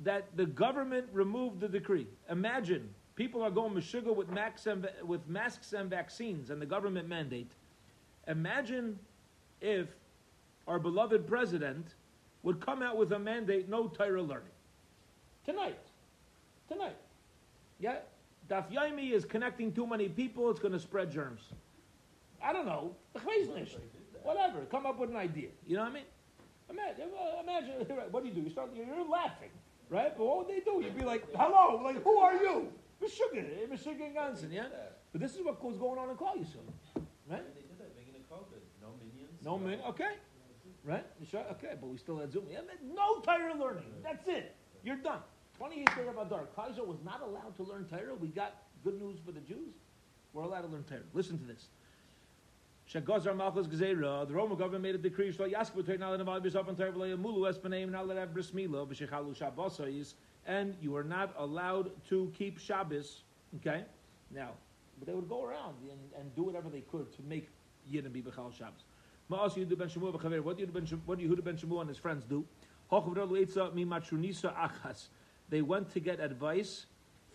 that 0.00 0.36
the 0.36 0.46
government 0.46 1.06
removed 1.12 1.60
the 1.60 1.68
decree. 1.68 2.06
Imagine 2.30 2.88
people 3.14 3.42
are 3.42 3.50
going 3.50 3.72
meshuggah 3.72 4.14
with, 4.14 4.28
with 5.04 5.26
masks 5.28 5.72
and 5.72 5.88
vaccines 5.88 6.50
and 6.50 6.60
the 6.60 6.66
government 6.66 7.08
mandate. 7.08 7.50
Imagine 8.28 8.98
if 9.60 9.88
our 10.66 10.78
beloved 10.78 11.26
president 11.26 11.94
would 12.42 12.60
come 12.60 12.82
out 12.82 12.96
with 12.96 13.12
a 13.12 13.18
mandate 13.18 13.68
no 13.68 13.88
Torah 13.88 14.22
learning. 14.22 14.48
Tonight. 15.44 15.78
Tonight. 16.68 16.96
Yeah? 17.82 17.96
Daf 18.48 18.70
Yomi 18.70 19.12
is 19.12 19.24
connecting 19.24 19.72
too 19.72 19.86
many 19.86 20.08
people, 20.08 20.48
it's 20.50 20.60
going 20.60 20.72
to 20.72 20.78
spread 20.78 21.10
germs. 21.10 21.40
I 22.42 22.52
don't 22.52 22.66
know. 22.66 22.94
Whatever. 24.22 24.60
Come 24.70 24.86
up 24.86 25.00
with 25.00 25.10
an 25.10 25.16
idea. 25.16 25.48
You 25.66 25.76
know 25.76 25.82
what 25.82 25.90
I 25.90 25.94
mean? 25.94 26.04
Imagine, 26.70 27.08
imagine 27.42 27.72
what 28.10 28.22
do 28.22 28.28
you 28.28 28.34
do? 28.34 28.40
You 28.42 28.50
start, 28.50 28.70
you're 28.74 28.86
laughing, 29.10 29.50
right? 29.90 30.16
But 30.16 30.24
what 30.24 30.38
would 30.38 30.48
they 30.48 30.60
do? 30.60 30.80
You'd 30.82 30.96
be 30.96 31.04
like, 31.04 31.26
hello, 31.34 31.82
like, 31.82 32.02
who 32.04 32.18
are 32.18 32.34
you? 32.34 32.68
Meshuggah, 33.02 33.68
Meshuggah 33.68 34.14
Ganson, 34.14 34.52
yeah? 34.52 34.66
But 35.10 35.20
this 35.20 35.34
is 35.34 35.44
what 35.44 35.62
was 35.62 35.76
going 35.76 35.98
on 35.98 36.08
in 36.08 36.16
Klal 36.16 36.36
Yisrael, 36.38 36.70
right? 37.28 37.42
They 37.54 37.62
did 37.62 37.78
that 37.80 37.98
beginning 37.98 38.22
of 38.30 38.38
COVID. 38.38 38.62
No 38.80 38.88
minions. 39.02 39.44
No 39.44 39.58
min, 39.58 39.80
okay, 39.88 40.14
right? 40.84 41.04
Okay, 41.34 41.74
but 41.80 41.88
we 41.88 41.98
still 41.98 42.18
had 42.18 42.32
Zoom. 42.32 42.44
Yeah, 42.50 42.60
no 42.94 43.20
Torah 43.20 43.54
learning. 43.58 43.90
That's 44.04 44.26
it. 44.28 44.54
You're 44.84 44.96
done. 44.96 45.20
28 45.62 45.86
day 45.94 46.08
of 46.08 46.18
Adar. 46.18 46.48
Klal 46.58 46.74
Yisrael 46.74 46.88
was 46.88 46.98
not 47.04 47.22
allowed 47.22 47.54
to 47.56 47.62
learn 47.62 47.84
Torah. 47.84 48.16
We 48.20 48.26
got 48.26 48.64
good 48.82 49.00
news 49.00 49.20
for 49.24 49.30
the 49.30 49.38
Jews. 49.38 49.72
We're 50.32 50.42
allowed 50.42 50.62
to 50.62 50.66
learn 50.66 50.82
Torah. 50.82 51.02
Listen 51.14 51.38
to 51.38 51.44
this. 51.44 51.68
Shagazar 52.92 53.36
Malchus 53.36 53.68
Gezerah, 53.68 54.26
the 54.26 54.34
Roman 54.34 54.58
government 54.58 54.82
made 54.82 54.96
a 54.96 54.98
decree, 54.98 55.30
so 55.30 55.48
Yask 55.48 55.72
would 55.76 55.86
now 56.00 56.10
let 56.10 56.18
him 56.18 56.26
yourself 56.26 56.66
and 56.66 56.76
Torah 56.76 56.90
Mulu 56.90 57.48
Espaneim, 57.48 57.90
now 57.90 58.02
let 58.02 58.16
have 58.16 58.34
bris 58.34 58.50
milah, 58.50 58.88
B'shechalu 58.88 59.36
Shabbosais, 59.38 60.14
and 60.48 60.74
you 60.82 60.96
are 60.96 61.04
not 61.04 61.32
allowed 61.38 61.92
to 62.08 62.32
keep 62.36 62.58
Shabbos. 62.58 63.22
Okay? 63.58 63.84
Now, 64.32 64.50
but 64.98 65.06
they 65.06 65.14
would 65.14 65.28
go 65.28 65.44
around 65.44 65.76
and, 65.88 66.00
and 66.18 66.34
do 66.34 66.42
whatever 66.42 66.70
they 66.70 66.80
could 66.80 67.12
to 67.14 67.22
make 67.22 67.48
Yidden 67.88 68.12
be 68.12 68.20
B'chal 68.20 68.52
Shabbos. 68.52 68.82
Ma'as 69.30 69.54
Yehuda 69.54 69.78
ben 69.78 69.88
b'chaver. 69.88 70.42
What 70.42 70.58
do 70.58 70.66
Yehuda 70.66 71.44
ben 71.44 71.56
Shmuel 71.56 71.82
and 71.82 71.88
his 71.88 71.98
friends 71.98 72.24
do? 72.24 72.44
Hochav 72.90 73.14
Relu 73.14 73.46
Eitza 73.46 73.72
mi 73.72 73.84
matrunisa 73.84 74.52
achas. 74.56 75.06
They 75.52 75.60
went 75.60 75.92
to 75.92 76.00
get 76.00 76.18
advice 76.18 76.86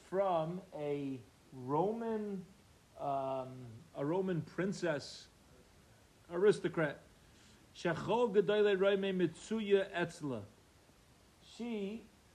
from 0.09 0.59
a 0.75 1.19
Roman, 1.53 2.43
um, 2.99 3.49
a 3.95 4.03
Roman 4.03 4.41
princess, 4.41 5.27
aristocrat. 6.33 6.99
She 7.75 7.89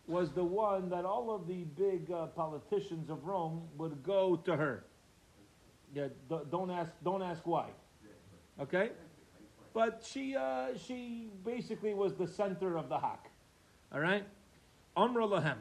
was 0.07 0.31
the 0.31 0.45
one 0.45 0.89
that 0.91 1.05
all 1.05 1.35
of 1.35 1.49
the 1.49 1.65
big 1.77 2.13
uh, 2.13 2.27
politicians 2.27 3.11
of 3.11 3.25
Rome 3.25 3.63
would 3.77 4.05
go 4.05 4.37
to 4.37 4.57
her. 4.57 4.85
Yeah, 5.93 6.07
don't 6.29 6.71
ask, 6.71 6.93
don't 7.03 7.23
ask 7.23 7.45
why. 7.45 7.71
Okay, 8.61 8.91
but 9.75 10.01
she, 10.09 10.37
uh, 10.37 10.77
she 10.87 11.31
basically 11.45 11.93
was 11.93 12.15
the 12.15 12.29
center 12.29 12.77
of 12.77 12.89
the 12.89 12.99
hawk. 12.99 13.27
All 13.93 13.99
right, 13.99 14.25
Amra 14.97 15.27
Lahem, 15.27 15.57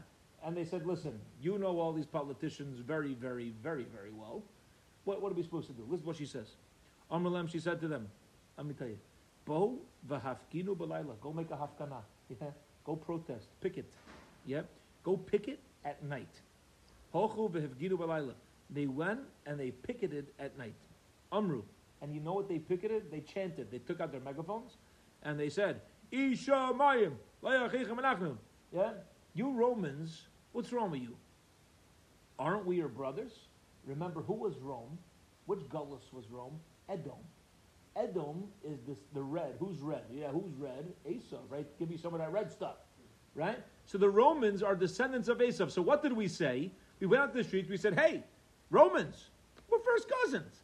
and 0.45 0.55
they 0.55 0.65
said, 0.65 0.85
"Listen, 0.85 1.19
you 1.41 1.57
know 1.57 1.79
all 1.79 1.93
these 1.93 2.05
politicians 2.05 2.79
very, 2.79 3.13
very, 3.13 3.53
very, 3.61 3.83
very 3.83 4.11
well. 4.11 4.43
What, 5.03 5.21
what 5.21 5.31
are 5.31 5.35
we 5.35 5.43
supposed 5.43 5.67
to 5.67 5.73
do?" 5.73 5.83
Listen, 5.83 6.01
to 6.01 6.07
what 6.07 6.17
she 6.17 6.25
says. 6.25 6.55
Amra 7.09 7.31
Lahem, 7.31 7.49
she 7.49 7.59
said 7.59 7.79
to 7.81 7.87
them, 7.87 8.07
"Let 8.57 8.67
me 8.67 8.73
tell 8.73 8.87
you, 8.87 8.97
Bo 9.45 9.79
v'hafkinu 10.07 10.75
b'layla. 10.75 11.19
Go 11.21 11.33
make 11.33 11.51
a 11.51 11.55
hafkana. 11.55 12.01
Yeah? 12.29 12.47
Go 12.85 12.95
protest, 12.95 13.47
picket. 13.61 13.85
Yeah, 14.45 14.61
go 15.03 15.17
picket 15.17 15.59
at 15.85 16.03
night. 16.03 16.41
Hochu 17.13 17.51
v'hafkinu 17.51 17.91
b'layla. 17.91 18.33
They 18.69 18.87
went 18.87 19.19
and 19.45 19.59
they 19.59 19.71
picketed 19.71 20.27
at 20.39 20.57
night. 20.57 20.75
Amru, 21.31 21.63
and 22.01 22.13
you 22.13 22.19
know 22.19 22.33
what 22.33 22.49
they 22.49 22.57
picketed? 22.57 23.11
They 23.11 23.19
chanted. 23.19 23.69
They 23.69 23.79
took 23.79 23.99
out 23.99 24.11
their 24.11 24.21
megaphones 24.21 24.77
and 25.23 25.39
they 25.39 25.49
said, 25.49 25.81
Isha 26.11 26.73
Mayim, 26.75 27.13
Yeah? 28.73 28.91
You 29.33 29.51
Romans, 29.51 30.27
what's 30.51 30.71
wrong 30.71 30.91
with 30.91 31.01
you? 31.01 31.15
Aren't 32.39 32.65
we 32.65 32.77
your 32.77 32.87
brothers? 32.87 33.31
Remember, 33.85 34.21
who 34.21 34.33
was 34.33 34.57
Rome? 34.59 34.97
Which 35.45 35.59
Gullus 35.69 36.11
was 36.11 36.25
Rome? 36.29 36.59
Edom. 36.89 37.19
Edom 37.95 38.45
is 38.63 38.79
this, 38.87 38.99
the 39.13 39.21
red. 39.21 39.55
Who's 39.59 39.79
red? 39.79 40.03
Yeah, 40.11 40.29
who's 40.29 40.55
red? 40.57 40.93
Esau, 41.07 41.39
right? 41.49 41.67
Give 41.77 41.89
me 41.89 41.97
some 41.97 42.13
of 42.13 42.19
that 42.19 42.31
red 42.31 42.51
stuff, 42.51 42.77
right? 43.35 43.59
So 43.85 43.97
the 43.97 44.09
Romans 44.09 44.63
are 44.63 44.75
descendants 44.75 45.27
of 45.27 45.41
Esau. 45.41 45.67
So 45.67 45.81
what 45.81 46.01
did 46.01 46.13
we 46.13 46.27
say? 46.27 46.71
We 46.99 47.07
went 47.07 47.21
out 47.21 47.33
to 47.33 47.37
the 47.39 47.43
streets. 47.43 47.69
We 47.69 47.77
said, 47.77 47.99
"Hey, 47.99 48.23
Romans, 48.69 49.29
we're 49.69 49.79
first 49.79 50.09
cousins, 50.21 50.63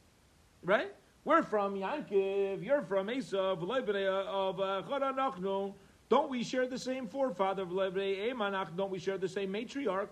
right? 0.63 0.93
We're 1.25 1.43
from 1.43 1.75
Yankiv. 1.75 2.63
You're 2.63 2.83
from 2.83 3.11
Esau 3.11 3.57
of 3.57 4.59
uh. 4.61 5.71
Don't 6.09 6.29
we 6.29 6.43
share 6.43 6.67
the 6.67 6.79
same 6.79 7.07
forefather 7.07 7.63
of 7.63 7.69
Emanach? 7.69 8.75
Don't 8.75 8.91
we 8.91 8.99
share 8.99 9.17
the 9.17 9.27
same 9.27 9.51
matriarch? 9.51 10.09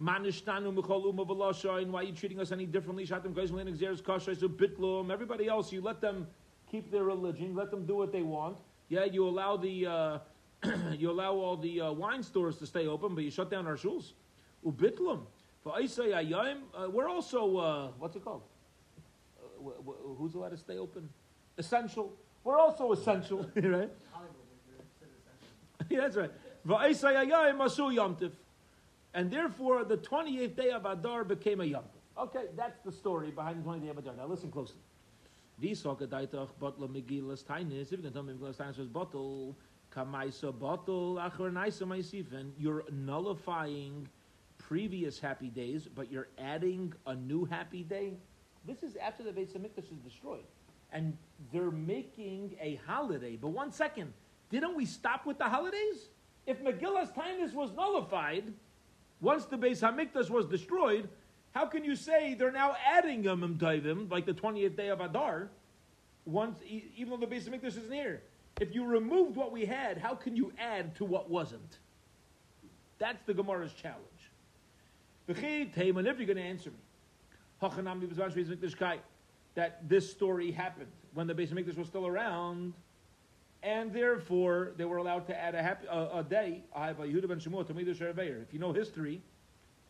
Manishtanu. 0.00 1.90
Why 1.90 2.00
are 2.00 2.04
you 2.04 2.12
treating 2.12 2.40
us 2.40 2.52
any 2.52 2.66
differently? 2.66 3.06
Shatim. 3.06 5.10
Everybody 5.10 5.48
else, 5.48 5.72
you 5.72 5.80
let 5.80 6.00
them 6.00 6.26
keep 6.70 6.90
their 6.90 7.04
religion, 7.04 7.54
let 7.54 7.70
them 7.70 7.86
do 7.86 7.96
what 7.96 8.12
they 8.12 8.22
want. 8.22 8.58
Yeah, 8.88 9.04
you 9.04 9.26
allow 9.26 9.56
the 9.56 9.86
uh, 9.86 10.18
you 10.98 11.10
allow 11.10 11.34
all 11.34 11.56
the 11.56 11.80
uh, 11.80 11.92
wine 11.92 12.22
stores 12.22 12.56
to 12.58 12.66
stay 12.66 12.86
open, 12.86 13.14
but 13.14 13.24
you 13.24 13.30
shut 13.30 13.50
down 13.50 13.66
our 13.66 13.76
shuls. 13.76 14.12
Ubitlum. 14.64 15.20
Uh, 15.66 16.88
we're 16.90 17.08
also 17.08 17.56
uh, 17.56 17.88
what's 17.98 18.16
it 18.16 18.24
called? 18.24 18.42
Uh, 19.38 19.42
wh- 19.62 19.86
wh- 19.86 20.18
who's 20.18 20.34
allowed 20.34 20.50
to 20.50 20.56
stay 20.56 20.78
open? 20.78 21.08
Essential. 21.58 22.12
We're 22.44 22.58
also 22.58 22.92
essential, 22.92 23.48
right? 23.56 23.90
that's 25.90 26.16
right. 26.16 26.30
Va'isai 26.66 27.26
Ayayim 27.26 27.58
Masu 27.58 27.94
Yomtiv. 27.94 28.32
And 29.12 29.30
therefore, 29.30 29.84
the 29.84 29.96
28th 29.96 30.56
day 30.56 30.70
of 30.70 30.86
Adar 30.86 31.24
became 31.24 31.60
a 31.60 31.64
Yom 31.64 31.84
Tov. 31.84 32.24
Okay, 32.24 32.46
that's 32.56 32.78
the 32.84 32.92
story 32.92 33.30
behind 33.30 33.64
the 33.64 33.68
28th 33.68 33.82
day 33.82 33.88
of 33.88 33.98
Adar. 33.98 34.14
Now 34.16 34.26
listen 34.26 34.50
closely. 34.50 34.80
V'soka 35.62 36.06
daitach 36.06 36.48
botla 36.60 36.88
megilas 36.88 37.44
tainis. 37.44 37.92
If 37.92 37.92
you 37.92 37.98
can 37.98 38.12
tell 38.12 38.22
me 38.22 38.34
megilas 38.34 38.56
tainis 38.56 38.78
was 38.78 38.88
bottle, 38.88 39.56
kamaisa 39.94 40.58
bottle 40.58 41.16
achar 41.16 41.52
naisa 41.52 41.82
maisifen. 41.82 42.50
You're 42.58 42.84
nullifying 42.90 44.08
previous 44.58 45.20
happy 45.20 45.48
days, 45.48 45.88
but 45.94 46.10
you're 46.10 46.28
adding 46.38 46.92
a 47.06 47.14
new 47.14 47.44
happy 47.44 47.82
day. 47.82 48.14
This 48.66 48.82
is 48.82 48.96
after 48.96 49.22
the 49.22 49.32
Beit 49.32 49.52
Hamikdash 49.52 49.92
is 49.92 49.98
destroyed, 50.02 50.44
and 50.92 51.16
they're 51.52 51.70
making 51.70 52.56
a 52.60 52.80
holiday. 52.86 53.36
But 53.36 53.48
one 53.48 53.70
second, 53.70 54.12
didn't 54.60 54.76
we 54.76 54.86
stop 54.86 55.26
with 55.26 55.38
the 55.38 55.44
holidays? 55.44 56.08
If 56.46 56.62
Megillas 56.62 57.12
Tainis 57.14 57.52
was 57.54 57.72
nullified, 57.72 58.52
once 59.20 59.46
the 59.46 59.56
Beis 59.56 59.80
Hamikdash 59.80 60.30
was 60.30 60.46
destroyed, 60.46 61.08
how 61.52 61.66
can 61.66 61.84
you 61.84 61.96
say 61.96 62.34
they're 62.34 62.52
now 62.52 62.76
adding 62.86 63.26
a 63.26 63.36
Tovim, 63.36 64.10
like 64.10 64.26
the 64.26 64.34
20th 64.34 64.76
day 64.76 64.88
of 64.88 65.00
Adar, 65.00 65.48
once, 66.24 66.58
even 66.96 67.10
though 67.10 67.26
the 67.26 67.26
Beis 67.26 67.48
Hamikdash 67.48 67.78
isn't 67.78 67.92
here? 67.92 68.22
If 68.60 68.74
you 68.74 68.84
removed 68.84 69.34
what 69.34 69.50
we 69.50 69.64
had, 69.64 69.98
how 69.98 70.14
can 70.14 70.36
you 70.36 70.52
add 70.58 70.94
to 70.96 71.04
what 71.04 71.28
wasn't? 71.28 71.78
That's 72.98 73.22
the 73.26 73.34
Gemara's 73.34 73.72
challenge. 73.72 74.02
If 75.26 75.42
you're 75.42 75.64
going 75.66 76.36
to 76.36 76.42
answer 76.42 76.70
me, 76.70 76.76
that 79.54 79.88
this 79.88 80.10
story 80.10 80.50
happened 80.50 80.90
when 81.14 81.26
the 81.26 81.34
Beis 81.34 81.48
Hamikdash 81.48 81.76
was 81.76 81.88
still 81.88 82.06
around, 82.06 82.74
and 83.64 83.92
therefore 83.92 84.72
they 84.76 84.84
were 84.84 84.98
allowed 84.98 85.26
to 85.26 85.36
add 85.36 85.54
a, 85.54 85.62
happy, 85.62 85.86
a, 85.90 86.18
a 86.18 86.22
day. 86.22 86.62
A. 86.76 86.90
If 86.90 88.52
you 88.52 88.58
know 88.58 88.72
history, 88.72 89.22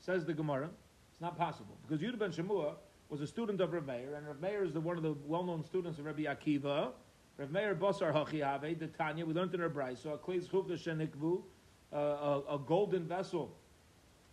says 0.00 0.24
the 0.24 0.32
Gemara, 0.32 0.70
It's 1.10 1.20
not 1.20 1.36
possible 1.36 1.76
because 1.86 2.00
Yehuda 2.00 2.18
ben 2.18 2.30
Shemua 2.30 2.74
was 3.08 3.20
a 3.20 3.26
student 3.26 3.60
of 3.60 3.72
Rav 3.72 3.84
Meir, 3.84 4.14
and 4.14 4.26
Rav 4.26 4.40
Meir 4.40 4.64
is 4.64 4.72
the, 4.72 4.80
one 4.80 4.96
of 4.96 5.02
the 5.02 5.14
well-known 5.26 5.64
students 5.64 5.98
of 5.98 6.04
Rabbi 6.06 6.22
Akiva. 6.22 6.92
Rav 7.36 7.50
Meir 7.50 7.74
Basar 7.74 8.12
Hachihave, 8.12 8.78
the 8.78 8.86
Tanya, 8.86 9.26
we 9.26 9.34
learned 9.34 9.52
in 9.54 9.60
our 9.60 9.68
Brayso, 9.68 10.14
a 10.14 10.18
Kleis 10.18 10.46
Chuvda 10.46 10.78
Shenikvu, 10.78 11.42
a, 11.92 12.54
a 12.54 12.58
golden 12.64 13.06
vessel 13.06 13.52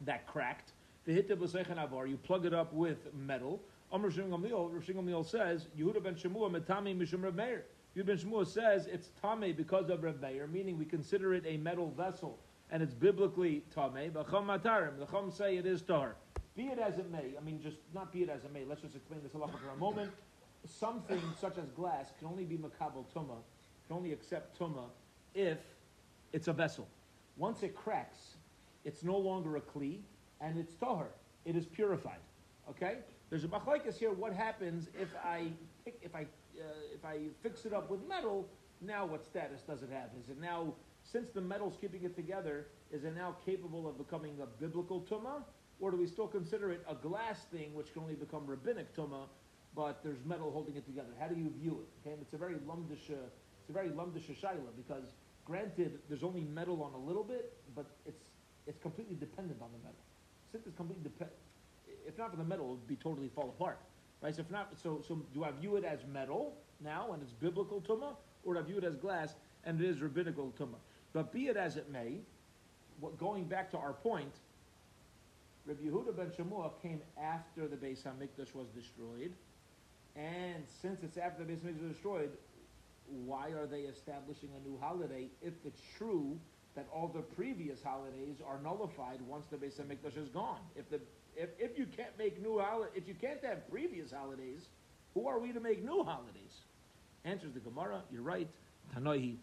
that 0.01 0.27
cracked. 0.27 0.73
You 1.07 2.17
plug 2.23 2.45
it 2.45 2.53
up 2.53 2.73
with 2.73 3.13
metal. 3.13 3.59
Amr 3.91 4.11
Shimon 4.11 4.39
Gamliel, 4.39 5.25
says, 5.25 5.67
Yehuda 5.77 6.03
ben 6.03 6.13
Shemua 6.13 6.51
metame 6.51 6.95
mishum 6.95 7.23
Rav 7.23 7.33
Meir. 7.33 7.65
Yehuda 7.95 8.05
ben 8.05 8.17
Shemua 8.17 8.47
says 8.47 8.87
it's 8.87 9.09
tame 9.21 9.53
because 9.55 9.89
of 9.89 10.03
Rav 10.03 10.21
Meir, 10.21 10.47
meaning 10.47 10.77
we 10.77 10.85
consider 10.85 11.33
it 11.33 11.43
a 11.45 11.57
metal 11.57 11.91
vessel, 11.91 12.39
and 12.71 12.81
it's 12.81 12.93
biblically 12.93 13.63
tame. 13.75 14.11
But 14.13 14.29
Chum 14.29 14.47
matarim, 14.47 14.97
the 14.97 15.05
Chum 15.05 15.29
say 15.29 15.57
it 15.57 15.65
is 15.65 15.81
tar. 15.81 16.15
Be 16.55 16.63
it 16.63 16.79
as 16.79 16.97
it 16.97 17.11
may, 17.11 17.35
I 17.37 17.43
mean, 17.43 17.61
just 17.61 17.77
not 17.93 18.11
be 18.11 18.23
it 18.23 18.29
as 18.29 18.43
it 18.43 18.53
may. 18.53 18.63
Let's 18.65 18.81
just 18.81 18.95
explain 18.95 19.21
this 19.23 19.33
halacha 19.33 19.59
for 19.59 19.69
a 19.73 19.77
moment. 19.77 20.11
Something 20.65 21.21
such 21.39 21.57
as 21.57 21.69
glass 21.71 22.11
can 22.19 22.27
only 22.27 22.45
be 22.45 22.57
makabel 22.57 23.05
tuma, 23.13 23.37
can 23.87 23.97
only 23.97 24.13
accept 24.13 24.57
tuma 24.57 24.85
if 25.33 25.57
it's 26.33 26.47
a 26.47 26.53
vessel. 26.53 26.87
Once 27.35 27.63
it 27.63 27.75
cracks, 27.75 28.35
it's 28.85 29.03
no 29.03 29.17
longer 29.17 29.57
a 29.57 29.61
kli, 29.61 29.99
and 30.39 30.57
it's 30.57 30.75
tahar. 30.75 31.07
It 31.45 31.55
is 31.55 31.65
purified. 31.65 32.19
Okay. 32.69 32.97
There's 33.29 33.43
a 33.45 33.47
machlekes 33.47 33.95
here. 33.95 34.11
What 34.11 34.33
happens 34.33 34.89
if 35.01 35.09
I 35.23 35.47
pick, 35.85 35.99
if 36.01 36.15
I 36.15 36.25
if 36.93 37.05
I 37.05 37.19
fix 37.41 37.65
it 37.65 37.73
up 37.73 37.89
with 37.89 38.07
metal? 38.07 38.47
Now, 38.81 39.05
what 39.05 39.23
status 39.25 39.61
does 39.61 39.83
it 39.83 39.89
have? 39.91 40.09
Is 40.19 40.29
it 40.29 40.39
now, 40.39 40.73
since 41.03 41.29
the 41.29 41.41
metal's 41.41 41.77
keeping 41.79 42.03
it 42.03 42.15
together, 42.15 42.67
is 42.91 43.03
it 43.03 43.15
now 43.15 43.35
capable 43.45 43.87
of 43.87 43.97
becoming 43.97 44.39
a 44.41 44.45
biblical 44.45 45.01
tumah, 45.01 45.43
or 45.79 45.91
do 45.91 45.97
we 45.97 46.07
still 46.07 46.27
consider 46.27 46.71
it 46.71 46.83
a 46.89 46.95
glass 46.95 47.45
thing, 47.51 47.73
which 47.73 47.93
can 47.93 48.01
only 48.01 48.15
become 48.15 48.45
rabbinic 48.47 48.95
tumah, 48.95 49.27
but 49.75 50.03
there's 50.03 50.23
metal 50.25 50.51
holding 50.51 50.75
it 50.75 50.85
together? 50.85 51.09
How 51.19 51.27
do 51.27 51.35
you 51.35 51.51
view 51.59 51.81
it? 51.81 51.89
Okay, 52.01 52.13
and 52.13 52.21
it's 52.21 52.33
a 52.33 52.37
very 52.37 52.55
lumdish, 52.55 53.09
uh, 53.09 53.29
it's 53.59 53.69
a 53.69 53.73
very 53.73 53.89
lumdish 53.89 54.29
shaila 54.41 54.71
because, 54.75 55.13
granted, 55.45 55.99
there's 56.09 56.23
only 56.23 56.43
metal 56.43 56.81
on 56.83 56.93
a 56.93 57.03
little 57.05 57.23
bit, 57.23 57.53
but 57.75 57.85
it's 58.05 58.23
it's 58.67 58.79
completely 58.79 59.15
dependent 59.15 59.61
on 59.61 59.69
the 59.71 59.79
metal. 59.79 60.03
Since 60.51 60.67
it's 60.67 60.75
completely 60.75 61.03
dependent, 61.03 61.37
if 62.05 62.17
not 62.17 62.31
for 62.31 62.37
the 62.37 62.43
metal, 62.43 62.65
it 62.65 62.69
would 62.69 62.87
be 62.87 62.95
totally 62.95 63.29
fall 63.29 63.49
apart. 63.49 63.79
Right? 64.21 64.35
So 64.35 64.41
if 64.41 64.51
not, 64.51 64.69
so 64.81 65.01
so 65.07 65.21
do 65.33 65.43
I 65.43 65.51
view 65.51 65.75
it 65.77 65.83
as 65.83 65.99
metal 66.11 66.53
now 66.83 67.13
and 67.13 67.21
it's 67.21 67.33
biblical 67.33 67.81
tumah, 67.81 68.15
or 68.43 68.53
do 68.53 68.59
I 68.59 68.63
view 68.63 68.77
it 68.77 68.83
as 68.83 68.95
glass 68.95 69.35
and 69.65 69.81
it 69.81 69.87
is 69.87 70.01
rabbinical 70.01 70.53
tumah? 70.59 70.79
But 71.13 71.31
be 71.31 71.47
it 71.47 71.57
as 71.57 71.75
it 71.77 71.91
may, 71.91 72.19
what, 72.99 73.17
going 73.17 73.45
back 73.45 73.71
to 73.71 73.77
our 73.77 73.93
point, 73.93 74.33
Rabbi 75.65 75.83
Yehuda 75.83 76.15
ben 76.15 76.31
Shemua 76.31 76.71
came 76.81 77.01
after 77.21 77.67
the 77.67 77.75
Beis 77.75 78.03
Hamikdash 78.03 78.55
was 78.55 78.67
destroyed, 78.75 79.33
and 80.15 80.63
since 80.81 81.03
it's 81.03 81.17
after 81.17 81.43
the 81.43 81.53
Beis 81.53 81.59
Hamikdash 81.59 81.81
was 81.81 81.91
destroyed, 81.91 82.31
why 83.25 83.49
are 83.49 83.67
they 83.67 83.81
establishing 83.81 84.49
a 84.55 84.67
new 84.67 84.77
holiday 84.79 85.27
if 85.41 85.53
it's 85.65 85.81
true 85.97 86.39
that 86.75 86.87
all 86.93 87.09
the 87.09 87.21
previous 87.21 87.83
holidays 87.83 88.37
are 88.47 88.59
nullified 88.63 89.19
once 89.27 89.45
the 89.51 89.57
Beis 89.57 89.79
Hamikdash 89.79 90.17
is 90.17 90.29
gone? 90.29 90.61
If 90.75 90.89
the 90.89 91.01
if, 91.35 91.49
if 91.59 91.77
you 91.77 91.85
can't 91.85 92.17
make 92.17 92.41
new 92.41 92.59
holidays, 92.59 92.93
if 92.95 93.07
you 93.07 93.13
can't 93.13 93.43
have 93.43 93.69
previous 93.69 94.11
holidays, 94.11 94.67
who 95.13 95.27
are 95.27 95.39
we 95.39 95.51
to 95.51 95.59
make 95.59 95.83
new 95.83 96.03
holidays? 96.03 96.61
Answers 97.25 97.53
the 97.53 97.59
Gemara. 97.59 98.01
You're 98.11 98.21
right. 98.21 98.47
Tanoihi. 98.95 99.35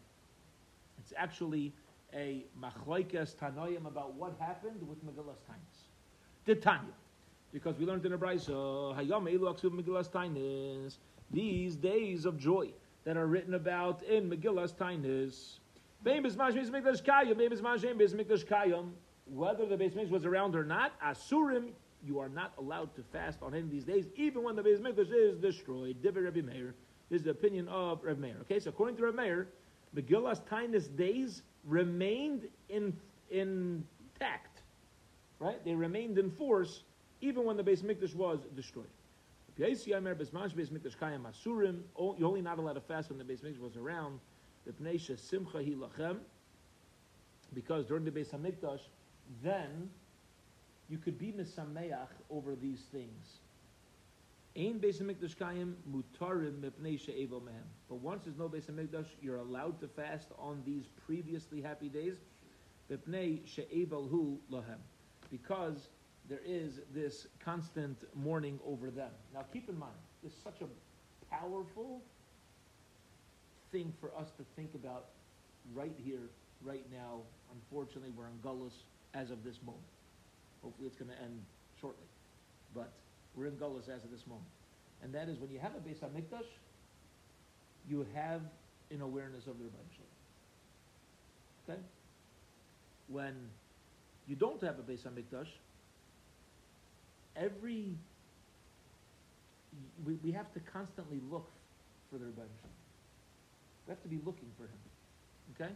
It's 0.98 1.12
actually 1.16 1.72
a 2.14 2.44
machlaikas 2.60 3.34
tanoim 3.36 3.86
about 3.86 4.14
what 4.14 4.34
happened 4.40 4.80
with 4.88 5.04
Megillas 5.04 5.36
Tainis. 5.48 5.86
The 6.46 6.54
Tanya, 6.54 6.92
because 7.52 7.76
we 7.78 7.84
learned 7.84 8.04
in 8.06 8.12
the 8.12 8.18
Brayso, 8.18 8.96
Hayom 8.96 9.30
Elu 9.30 9.54
Megillas 9.70 10.08
Tainis. 10.08 10.96
These 11.30 11.76
days 11.76 12.24
of 12.24 12.38
joy 12.38 12.70
that 13.04 13.16
are 13.16 13.26
written 13.26 13.54
about 13.54 14.02
in 14.02 14.30
Megillas 14.30 14.74
Tainis. 14.74 15.58
Whether 19.32 19.66
the 19.66 19.76
Beis 19.76 19.92
Mikdash 19.92 20.10
was 20.10 20.24
around 20.24 20.54
or 20.56 20.64
not, 20.64 20.98
Asurim, 21.00 21.70
you 22.04 22.18
are 22.18 22.28
not 22.28 22.52
allowed 22.58 22.94
to 22.96 23.02
fast 23.12 23.42
on 23.42 23.54
any 23.54 23.64
of 23.64 23.70
these 23.70 23.84
days, 23.84 24.06
even 24.16 24.42
when 24.42 24.56
the 24.56 24.62
Beis 24.62 24.80
Mikdash 24.80 25.12
is 25.12 25.38
destroyed. 25.38 26.02
Divi 26.02 26.20
Rabbi 26.20 26.40
Meir. 26.40 26.74
This 27.10 27.20
is 27.20 27.24
the 27.24 27.30
opinion 27.30 27.68
of 27.68 28.02
Rabbi 28.02 28.20
Meir. 28.20 28.36
Okay, 28.42 28.60
so 28.60 28.70
according 28.70 28.96
to 28.96 29.04
Rabbi 29.04 29.22
Meir, 29.22 29.48
Megillas 29.94 30.40
Tainis 30.46 30.94
days 30.96 31.42
remained 31.64 32.48
in, 32.68 32.96
intact. 33.30 34.62
Right? 35.40 35.62
They 35.64 35.74
remained 35.74 36.18
in 36.18 36.30
force 36.30 36.82
even 37.20 37.44
when 37.44 37.56
the 37.56 37.64
Beis 37.64 37.82
Mikdash 37.82 38.14
was 38.14 38.40
destroyed. 38.54 38.86
You're 39.56 39.68
only 42.22 42.42
not 42.42 42.58
allowed 42.58 42.74
to 42.74 42.80
fast 42.80 43.10
when 43.10 43.18
the 43.18 43.24
Beis 43.24 43.40
Mikdash 43.40 43.60
was 43.60 43.76
around. 43.76 44.20
Simcha 45.16 46.16
Because 47.54 47.86
during 47.86 48.04
the 48.04 48.10
Beis 48.10 48.28
Hamikdash, 48.28 48.80
then 49.42 49.90
you 50.88 50.98
could 50.98 51.18
be 51.18 51.32
misameach 51.32 52.08
over 52.30 52.54
these 52.54 52.82
things. 52.92 53.40
Beis 54.56 55.00
mutarim. 55.92 56.72
But 57.88 57.94
once 57.96 58.24
there's 58.24 58.38
no 58.38 58.48
Beis 58.48 58.70
Hamikdash, 58.70 59.06
you're 59.22 59.36
allowed 59.36 59.80
to 59.80 59.88
fast 59.88 60.28
on 60.38 60.62
these 60.64 60.84
previously 61.06 61.60
happy 61.60 61.88
days. 61.88 62.16
Hu. 62.90 64.38
Because 65.30 65.88
there 66.28 66.40
is 66.44 66.80
this 66.94 67.26
constant 67.44 68.04
mourning 68.14 68.58
over 68.66 68.90
them. 68.90 69.10
Now 69.34 69.44
keep 69.52 69.68
in 69.68 69.78
mind, 69.78 69.92
this 70.22 70.32
is 70.32 70.38
such 70.42 70.60
a 70.62 71.34
powerful 71.34 72.02
thing 73.70 73.92
for 74.00 74.10
us 74.18 74.30
to 74.38 74.44
think 74.56 74.74
about 74.74 75.06
right 75.74 75.94
here, 76.04 76.30
right 76.62 76.84
now. 76.90 77.20
Unfortunately, 77.52 78.10
we're 78.16 78.26
in 78.26 78.38
Gullus 78.42 78.72
as 79.14 79.30
of 79.30 79.44
this 79.44 79.56
moment. 79.64 79.82
Hopefully, 80.62 80.86
it's 80.86 80.96
going 80.96 81.10
to 81.10 81.22
end 81.22 81.40
shortly. 81.80 82.06
But 82.74 82.92
we're 83.34 83.46
in 83.46 83.54
Gullus 83.54 83.88
as 83.88 84.04
of 84.04 84.10
this 84.10 84.26
moment. 84.26 84.48
And 85.02 85.14
that 85.14 85.28
is 85.28 85.38
when 85.38 85.50
you 85.50 85.58
have 85.58 85.72
a 85.74 85.78
Beis 85.78 85.98
HaMikdash, 85.98 86.46
you 87.88 88.06
have 88.14 88.42
an 88.90 89.00
awareness 89.00 89.46
of 89.46 89.58
the 89.58 89.64
Rebbeinu. 89.64 90.08
Okay? 91.68 91.80
When 93.08 93.34
you 94.26 94.34
don't 94.34 94.60
have 94.62 94.78
a 94.78 94.82
Beis 94.82 95.02
HaMikdash, 95.06 95.48
every 97.36 97.96
we, 100.04 100.14
we 100.24 100.32
have 100.32 100.52
to 100.54 100.60
constantly 100.72 101.20
look 101.30 101.48
for 102.10 102.18
the 102.18 102.24
Rebbeinu. 102.24 102.48
We 103.86 103.90
have 103.90 104.02
to 104.02 104.08
be 104.08 104.18
looking 104.24 104.50
for 104.56 104.64
him. 104.64 104.80
Okay? 105.54 105.72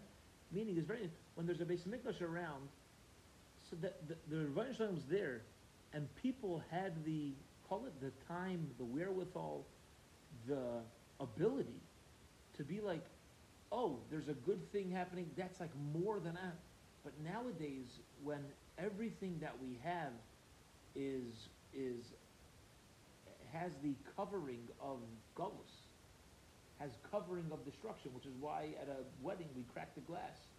Meaning 0.50 0.76
is 0.76 0.84
very 0.84 1.10
when 1.34 1.46
there's 1.46 1.60
a 1.60 1.64
Beis 1.64 1.80
Hamikdash 1.88 2.20
around, 2.20 2.68
so 3.72 3.78
that 3.80 4.06
the, 4.06 4.16
the 4.28 4.44
Rebbeinu 4.44 4.76
Shalom 4.76 4.94
was 4.94 5.04
there, 5.10 5.40
and 5.94 6.06
people 6.22 6.62
had 6.70 6.92
the 7.06 7.32
call 7.68 7.86
it 7.86 8.00
the 8.02 8.12
time, 8.28 8.68
the 8.76 8.84
wherewithal, 8.84 9.64
the 10.46 10.80
ability 11.20 11.80
to 12.58 12.64
be 12.64 12.80
like, 12.80 13.04
oh, 13.70 13.96
there's 14.10 14.28
a 14.28 14.34
good 14.34 14.70
thing 14.72 14.90
happening. 14.90 15.30
That's 15.38 15.58
like 15.58 15.70
more 15.94 16.20
than 16.20 16.34
that. 16.34 16.56
But 17.02 17.14
nowadays, 17.24 17.86
when 18.22 18.40
everything 18.78 19.38
that 19.40 19.54
we 19.62 19.78
have 19.82 20.12
is 20.94 21.48
is 21.72 22.04
has 23.54 23.72
the 23.82 23.94
covering 24.16 24.68
of 24.82 24.98
gullus, 25.34 25.72
has 26.78 26.90
covering 27.10 27.46
of 27.50 27.64
destruction, 27.64 28.10
which 28.14 28.26
is 28.26 28.32
why 28.38 28.68
at 28.82 28.88
a 28.88 29.02
wedding 29.22 29.48
we 29.56 29.62
crack 29.72 29.94
the 29.94 30.02
glass 30.02 30.51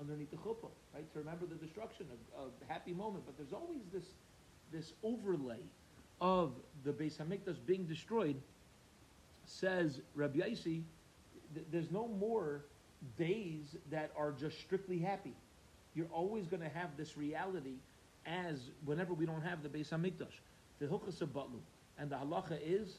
underneath 0.00 0.30
the 0.30 0.36
chuppah, 0.38 0.70
right, 0.94 1.12
to 1.12 1.18
remember 1.18 1.46
the 1.46 1.54
destruction, 1.54 2.06
a, 2.36 2.42
a 2.42 2.72
happy 2.72 2.92
moment. 2.92 3.24
But 3.26 3.36
there's 3.36 3.52
always 3.52 3.82
this 3.92 4.04
this 4.72 4.92
overlay 5.02 5.60
of 6.20 6.52
the 6.84 6.92
Beis 6.92 7.16
Hamikdash 7.18 7.56
being 7.66 7.84
destroyed. 7.84 8.36
Says 9.44 10.00
Rabbi 10.14 10.38
Yaisi, 10.38 10.82
th- 11.54 11.66
there's 11.72 11.90
no 11.90 12.06
more 12.08 12.64
days 13.18 13.76
that 13.90 14.12
are 14.16 14.32
just 14.32 14.60
strictly 14.60 14.98
happy. 14.98 15.34
You're 15.94 16.12
always 16.12 16.46
going 16.46 16.62
to 16.62 16.68
have 16.68 16.96
this 16.96 17.16
reality 17.16 17.76
as 18.26 18.70
whenever 18.84 19.14
we 19.14 19.26
don't 19.26 19.42
have 19.42 19.62
the 19.62 19.68
Beis 19.68 19.88
Hamikdash, 19.88 20.38
the 20.78 20.86
Hilchas 20.86 21.20
of 21.20 21.30
Batlu, 21.30 21.60
and 21.98 22.10
the 22.10 22.16
halacha 22.16 22.58
is 22.64 22.98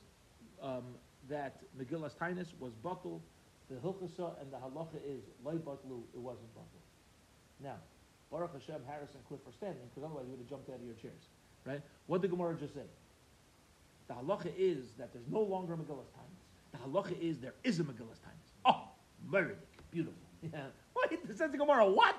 um, 0.61 0.83
that 1.29 1.61
Megillas 1.79 2.15
Tainus 2.15 2.47
was 2.59 2.73
batul, 2.83 3.21
the 3.69 3.75
Hilchasa 3.75 4.33
and 4.41 4.51
the 4.51 4.57
halacha 4.57 4.97
is 5.07 5.23
Lay 5.45 5.55
Batlu, 5.55 6.01
it 6.13 6.19
wasn't 6.19 6.53
batul. 6.55 6.80
Now, 7.63 7.75
Baruch 8.31 8.53
Hashem, 8.53 8.81
Harris, 8.87 9.11
and 9.13 9.25
Cliff 9.27 9.41
are 9.47 9.53
standing, 9.53 9.83
because 9.89 10.03
otherwise 10.03 10.25
you 10.25 10.31
would 10.31 10.39
have 10.39 10.49
jumped 10.49 10.69
out 10.69 10.77
of 10.77 10.85
your 10.85 10.95
chairs. 10.95 11.29
Right? 11.65 11.81
What 12.07 12.21
did 12.21 12.31
Gemara 12.31 12.55
just 12.55 12.73
say? 12.73 12.87
The 14.07 14.13
halacha 14.15 14.51
is 14.57 14.93
that 14.97 15.13
there's 15.13 15.27
no 15.29 15.41
longer 15.41 15.73
a 15.73 15.77
Megillas 15.77 16.09
Tainus. 16.15 16.41
The 16.71 16.77
halacha 16.79 17.19
is 17.21 17.39
there 17.39 17.53
is 17.63 17.79
a 17.79 17.83
Megillas 17.83 18.19
Tainus. 18.19 18.51
Oh, 18.65 18.89
very 19.29 19.55
beautiful. 19.91 20.17
Yeah. 20.51 20.69
What? 20.93 21.11
Says 21.37 21.51
the 21.51 21.57
Gemara, 21.59 21.87
what? 21.87 22.15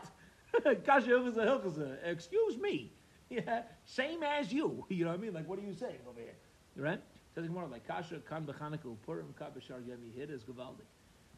Excuse 2.04 2.56
me. 2.56 2.92
yeah, 3.30 3.62
same 3.84 4.22
as 4.22 4.52
you. 4.52 4.84
You 4.88 5.04
know 5.04 5.10
what 5.10 5.18
I 5.18 5.22
mean? 5.22 5.32
Like, 5.32 5.48
what 5.48 5.58
are 5.58 5.62
you 5.62 5.74
saying 5.74 5.98
over 6.08 6.20
here? 6.20 6.36
Right? 6.76 7.00
Says 7.34 7.48
more 7.48 7.66
like 7.66 7.86
Kasha, 7.86 8.20
Kan 8.28 8.44
B'Chanukah, 8.44 8.96
Purim, 9.06 9.34
Ka 9.38 9.46
B'Shar 9.46 9.80
Yemi, 9.80 10.14
Hid 10.14 10.30
is 10.30 10.44
Gavaldik. 10.44 10.86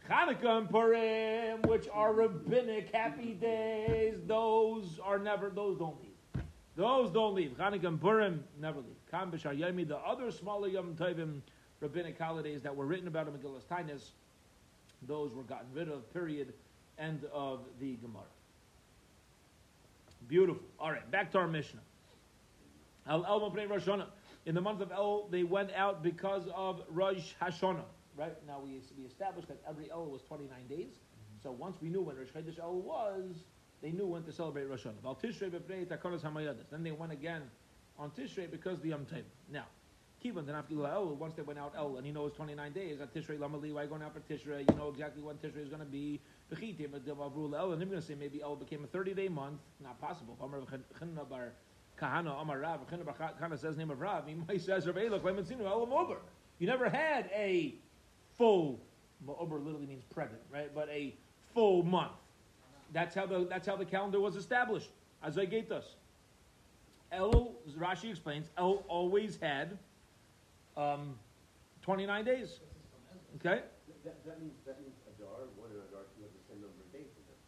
Chanukah 0.09 0.59
and 0.59 0.71
Purim, 0.71 1.63
which 1.63 1.89
are 1.93 2.13
rabbinic 2.13 2.91
happy 2.93 3.33
days, 3.33 4.17
those 4.27 5.01
are 5.03 5.19
never, 5.19 5.49
those 5.49 5.79
don't 5.79 5.97
leave. 6.03 6.45
Those 6.77 7.11
don't 7.11 7.35
leave. 7.35 7.53
Chanukah 7.53 7.87
and 7.87 8.01
Purim 8.01 8.45
never 8.61 8.81
leave. 8.81 8.97
Kan 9.11 9.31
B'Shar 9.31 9.59
Yemi, 9.59 9.89
the 9.89 9.97
other 9.97 10.31
smaller 10.31 10.69
Yom 10.69 10.95
Tovim 10.95 11.41
rabbinic 11.81 12.19
holidays 12.19 12.63
that 12.63 12.75
were 12.75 12.85
written 12.85 13.09
about 13.09 13.29
in 13.29 13.35
Megillah 13.35 13.63
Tainis, 13.71 14.11
those 15.07 15.33
were 15.33 15.43
gotten 15.43 15.69
rid 15.75 15.89
of, 15.89 16.13
period, 16.13 16.53
end 16.99 17.25
of 17.33 17.61
the 17.81 17.95
Gemara. 17.97 18.25
Beautiful. 20.29 20.63
All 20.79 20.91
right, 20.91 21.11
back 21.11 21.33
to 21.33 21.39
our 21.39 21.49
Mishnah. 21.49 21.81
El 23.09 23.23
Rosh 23.23 23.83
Hashanah. 23.83 24.07
In 24.47 24.55
the 24.55 24.61
month 24.61 24.81
of 24.81 24.93
El, 24.93 25.29
they 25.31 25.43
went 25.43 25.73
out 25.73 26.03
because 26.03 26.43
of 26.55 26.83
Rosh 26.91 27.33
Hashanah. 27.41 27.85
Right 28.17 28.35
now, 28.47 28.61
we, 28.63 28.81
we 28.97 29.05
established 29.05 29.49
that 29.49 29.61
every 29.69 29.91
El 29.91 30.07
was 30.07 30.23
29 30.23 30.67
days. 30.69 30.79
Mm-hmm. 30.79 31.43
So 31.43 31.51
once 31.53 31.77
we 31.81 31.89
knew 31.89 32.03
when 32.03 32.17
Rosh 32.17 32.29
Chodesh 32.29 32.59
El 32.59 32.75
was, 32.75 33.45
they 33.83 33.91
knew 33.91 34.07
when 34.07 34.23
to 34.23 34.33
celebrate 34.33 34.65
Rosh 34.65 34.85
Hashanah. 34.85 35.05
Al 35.05 35.17
Tishrei 35.17 35.51
b'pnei 35.51 35.87
Takonos 35.87 36.23
Hamayadis. 36.23 36.71
Then 36.71 36.83
they 36.83 36.93
went 36.93 37.13
again 37.13 37.43
on 37.99 38.11
Tishrei 38.11 38.51
because 38.51 38.81
the 38.81 38.91
Yom 38.91 39.07
Tov. 39.07 39.25
Now, 39.51 39.67
Kivan 40.25 40.47
then 40.47 40.55
after 40.55 40.75
El, 40.87 41.17
once 41.17 41.35
they 41.35 41.43
went 41.43 41.59
out 41.59 41.75
El, 41.77 41.97
and 41.97 42.07
he 42.07 42.13
knows 42.13 42.33
29 42.33 42.73
days 42.73 43.01
at 43.01 43.13
Tishrei 43.15 43.39
Lamali, 43.39 43.75
why 43.75 43.85
going 43.87 44.03
out 44.03 44.15
for 44.15 44.21
Tishrei? 44.21 44.61
You 44.71 44.77
know 44.77 44.89
exactly 44.89 45.23
when 45.23 45.37
Tishrei 45.37 45.63
is 45.63 45.69
going 45.69 45.81
to 45.81 45.87
be. 45.87 46.21
V'chitim 46.53 46.91
Avru 46.91 47.55
El, 47.55 47.73
and 47.73 47.81
they're 47.81 47.89
going 47.89 48.01
to 48.01 48.07
say 48.07 48.15
maybe 48.15 48.41
El 48.43 48.57
became 48.57 48.85
a 48.85 48.87
30 48.87 49.15
day 49.15 49.29
month. 49.29 49.61
Not 49.83 50.01
possible. 50.01 50.37
Amar 50.41 50.61
V'chinna 50.61 51.29
bar 51.29 51.53
Kahana 52.01 52.41
Amar 52.41 52.61
Rav. 52.61 52.81
V'chinna 52.87 53.05
bar 53.05 53.35
Kahana 53.41 53.61
says 53.61 53.77
name 53.77 53.91
of 53.91 54.01
Rav. 54.01 54.25
He 54.51 54.59
says 54.59 54.87
Rav 54.87 54.97
Elok 54.97 55.21
Lematzinu 55.21 55.67
El 55.67 55.83
Omer. 55.93 56.19
You 56.59 56.69
never 56.69 56.89
had 56.89 57.29
a 57.35 57.75
full. 58.37 58.81
Omer 59.27 59.59
literally 59.59 59.87
means 59.87 60.05
pregnant, 60.13 60.43
right? 60.53 60.75
But 60.75 60.89
a 60.91 61.15
full 61.55 61.83
month. 61.83 62.13
That's 62.93 63.15
how 63.15 63.27
the 63.27 63.47
that's 63.49 63.67
how 63.67 63.77
the 63.77 63.85
calendar 63.85 64.21
was 64.21 64.37
established. 64.37 64.91
As 65.23 65.39
I 65.39 65.45
us. 65.71 65.97
El 67.11 67.55
Rashi 67.79 68.11
explains. 68.11 68.49
El 68.59 68.85
always 68.89 69.39
had 69.41 69.79
um, 70.77 71.15
29 71.83 72.25
days. 72.25 72.61
Okay? 73.37 73.63
That, 74.05 74.21
that 74.27 74.41
means, 74.41 74.53
that 74.67 74.81
means 74.83 74.93
Adar, 75.17 75.49
one 75.57 75.71
and 75.73 75.81
Adar 75.89 76.05
two 76.13 76.23
have 76.27 76.35
the 76.35 76.45
same 76.45 76.61
number 76.61 76.77
of 76.77 76.91
days 76.93 77.09
in 77.09 77.25
them. 77.25 77.41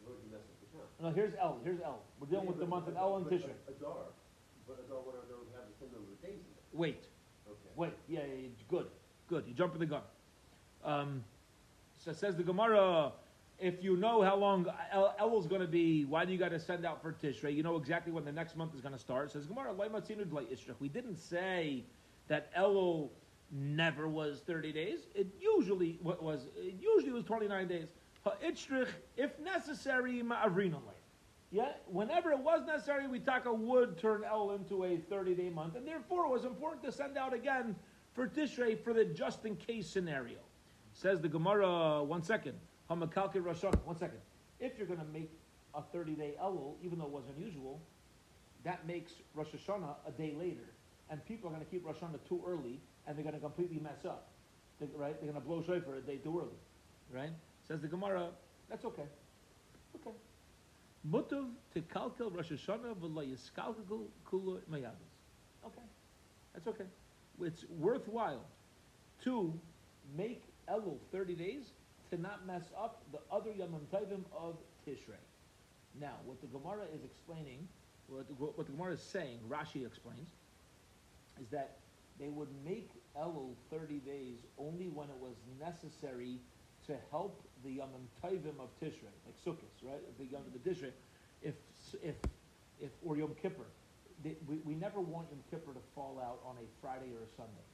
Otherwise 0.00 0.22
you 0.24 0.30
mess 0.32 0.46
up 0.46 0.56
the 0.62 0.68
count. 0.72 0.88
No, 1.02 1.10
here's 1.12 1.34
El. 1.36 1.60
Here's 1.64 1.80
El. 1.84 2.00
We're 2.20 2.32
dealing 2.32 2.46
with 2.46 2.58
the 2.58 2.66
month 2.66 2.88
of 2.88 2.96
El 2.96 3.20
and 3.20 3.26
Tishrei. 3.26 3.52
Adar, 3.68 4.08
but 4.64 4.80
Adar, 4.86 5.04
one 5.04 5.20
and 5.20 5.24
Adar 5.28 5.36
would 5.42 5.52
have 5.52 5.68
the 5.68 5.76
same 5.76 5.92
number 5.92 6.08
of 6.08 6.20
days 6.24 6.40
in 6.40 6.48
them. 6.48 6.64
Wait. 6.72 7.04
Okay. 7.44 7.72
Wait, 7.76 7.94
yeah, 8.08 8.24
yeah, 8.24 8.48
yeah, 8.48 8.66
good, 8.68 8.88
good. 9.28 9.44
You 9.44 9.52
jump 9.52 9.76
jumping 9.76 9.84
the 9.84 9.92
gun. 9.92 10.04
Um, 10.88 11.22
so 11.98 12.12
says 12.12 12.36
the 12.36 12.42
Gemara, 12.42 13.12
if 13.58 13.84
you 13.84 13.96
know 13.96 14.22
how 14.22 14.36
long 14.36 14.66
El- 14.90 15.14
Elul's 15.20 15.46
going 15.46 15.60
to 15.60 15.66
be, 15.66 16.06
why 16.06 16.24
do 16.24 16.32
you 16.32 16.38
got 16.38 16.50
to 16.50 16.60
send 16.60 16.86
out 16.86 17.02
for 17.02 17.12
Tishrei? 17.12 17.54
You 17.54 17.62
know 17.62 17.76
exactly 17.76 18.10
when 18.10 18.24
the 18.24 18.32
next 18.32 18.56
month 18.56 18.74
is 18.74 18.80
going 18.80 18.94
to 18.94 19.00
start. 19.00 19.30
Says 19.30 19.44
Gemara, 19.46 19.74
we 19.74 20.88
didn't 20.88 21.16
say 21.16 21.84
that 22.28 22.54
Elul 22.56 23.10
never 23.52 24.08
was 24.08 24.40
30 24.46 24.72
days. 24.72 25.00
It 25.14 25.26
usually 25.38 25.98
was, 26.02 26.46
it 26.56 26.76
usually 26.80 27.12
was 27.12 27.24
29 27.24 27.68
days. 27.68 27.88
Ha'itchrich, 28.24 28.88
if 29.18 29.38
necessary, 29.40 30.22
ma'avrinalay. 30.22 30.96
Yeah, 31.50 31.72
whenever 31.86 32.30
it 32.30 32.40
was 32.40 32.62
necessary, 32.66 33.06
we 33.08 33.20
taka 33.20 33.52
would 33.52 33.98
turn 33.98 34.22
El 34.24 34.52
into 34.52 34.84
a 34.84 34.96
30 34.96 35.34
day 35.34 35.50
month, 35.50 35.76
and 35.76 35.86
therefore 35.86 36.24
it 36.24 36.30
was 36.30 36.44
important 36.44 36.82
to 36.84 36.92
send 36.92 37.18
out 37.18 37.34
again 37.34 37.76
for 38.14 38.26
Tishrei 38.26 38.78
for 38.82 38.94
the 38.94 39.04
just 39.04 39.44
in 39.44 39.56
case 39.56 39.86
scenario. 39.86 40.38
Says 41.00 41.20
the 41.20 41.28
Gemara, 41.28 42.02
one 42.02 42.24
second. 42.24 42.54
Hamakalke 42.90 43.36
Rosh 43.40 43.58
Hashanah, 43.58 43.84
one 43.84 43.96
second. 43.96 44.18
If 44.58 44.76
you're 44.76 44.86
going 44.88 44.98
to 44.98 45.06
make 45.06 45.30
a 45.72 45.80
30 45.80 46.14
day 46.14 46.34
Elul, 46.42 46.74
even 46.82 46.98
though 46.98 47.04
it 47.04 47.12
was 47.12 47.22
unusual, 47.36 47.80
that 48.64 48.84
makes 48.84 49.12
Rosh 49.32 49.46
Hashanah 49.54 49.94
a 50.08 50.10
day 50.10 50.34
later. 50.36 50.74
And 51.08 51.24
people 51.24 51.48
are 51.48 51.52
going 51.52 51.64
to 51.64 51.70
keep 51.70 51.86
Rosh 51.86 51.98
Hashanah 51.98 52.18
too 52.28 52.42
early, 52.44 52.80
and 53.06 53.16
they're 53.16 53.22
going 53.22 53.36
to 53.36 53.40
completely 53.40 53.78
mess 53.78 54.04
up. 54.04 54.26
They, 54.80 54.86
right? 54.96 55.14
They're 55.20 55.30
going 55.30 55.40
to 55.40 55.46
blow 55.46 55.62
shofar 55.62 55.94
a 55.94 56.00
day 56.00 56.16
too 56.16 56.36
early. 56.36 56.58
Right? 57.14 57.30
Says 57.68 57.80
the 57.80 57.86
Gemara, 57.86 58.30
that's 58.68 58.84
okay. 58.84 59.06
Okay. 59.94 60.16
Mutav 61.08 61.46
to 61.74 61.80
kalkel 61.80 62.34
Rosh 62.34 62.50
Hashanah 62.50 62.96
v'lo 62.96 63.24
yiskalkel 63.24 64.06
kula 64.28 64.58
mayadis. 64.68 65.14
Okay, 65.64 65.82
that's 66.52 66.66
okay. 66.66 66.86
It's 67.40 67.64
worthwhile 67.78 68.44
to 69.22 69.54
make 70.16 70.42
Elul 70.70 70.98
30 71.12 71.34
days 71.34 71.72
to 72.10 72.20
not 72.20 72.46
mess 72.46 72.64
up 72.76 73.02
the 73.12 73.18
other 73.34 73.50
Yomim 73.50 73.86
Tovim 73.92 74.24
of 74.36 74.56
Tishrei. 74.86 75.20
Now, 76.00 76.14
what 76.24 76.40
the 76.40 76.46
Gemara 76.46 76.84
is 76.94 77.04
explaining, 77.04 77.68
what 78.08 78.26
the, 78.28 78.34
what 78.34 78.66
the 78.66 78.72
Gemara 78.72 78.94
is 78.94 79.02
saying, 79.02 79.40
Rashi 79.48 79.86
explains, 79.86 80.28
is 81.40 81.48
that 81.50 81.78
they 82.18 82.28
would 82.28 82.48
make 82.64 82.90
Elul 83.16 83.54
30 83.70 83.98
days 83.98 84.38
only 84.58 84.88
when 84.88 85.08
it 85.08 85.16
was 85.20 85.34
necessary 85.60 86.38
to 86.86 86.94
help 87.10 87.42
the 87.64 87.70
Yomim 87.70 88.06
Tovim 88.22 88.58
of 88.58 88.68
Tishrei, 88.80 89.12
like 89.26 89.36
Sukkot, 89.44 89.70
right? 89.82 90.00
The 90.18 90.24
Yom 90.24 90.42
the 90.52 90.70
Tishrei, 90.70 90.90
if 91.42 91.54
if 92.02 92.14
if 92.80 92.90
or 93.04 93.16
Yom 93.16 93.34
Kippur, 93.40 93.66
they, 94.24 94.36
we, 94.46 94.56
we 94.64 94.74
never 94.74 95.00
want 95.00 95.28
Yom 95.30 95.40
Kippur 95.50 95.72
to 95.72 95.80
fall 95.94 96.18
out 96.22 96.40
on 96.46 96.56
a 96.56 96.66
Friday 96.80 97.12
or 97.12 97.22
a 97.22 97.30
Sunday. 97.36 97.66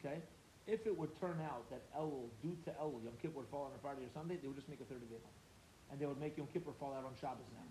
Okay, 0.00 0.22
if 0.66 0.86
it 0.86 0.96
would 0.96 1.18
turn 1.20 1.40
out 1.44 1.68
that 1.70 1.82
Elul, 1.96 2.28
due 2.42 2.56
to 2.64 2.70
Elul, 2.80 3.04
Yom 3.04 3.14
Kippur 3.20 3.38
would 3.40 3.48
fall 3.48 3.64
on 3.64 3.72
a 3.76 3.80
Friday 3.80 4.02
or 4.04 4.12
Sunday, 4.14 4.38
they 4.40 4.48
would 4.48 4.56
just 4.56 4.68
make 4.68 4.80
a 4.80 4.84
30 4.84 5.06
day 5.06 5.20
month, 5.20 5.38
and 5.90 6.00
they 6.00 6.06
would 6.06 6.20
make 6.20 6.36
Yom 6.36 6.48
Kippur 6.52 6.72
fall 6.78 6.94
out 6.94 7.04
on 7.04 7.12
Shabbos 7.20 7.46
now 7.52 7.64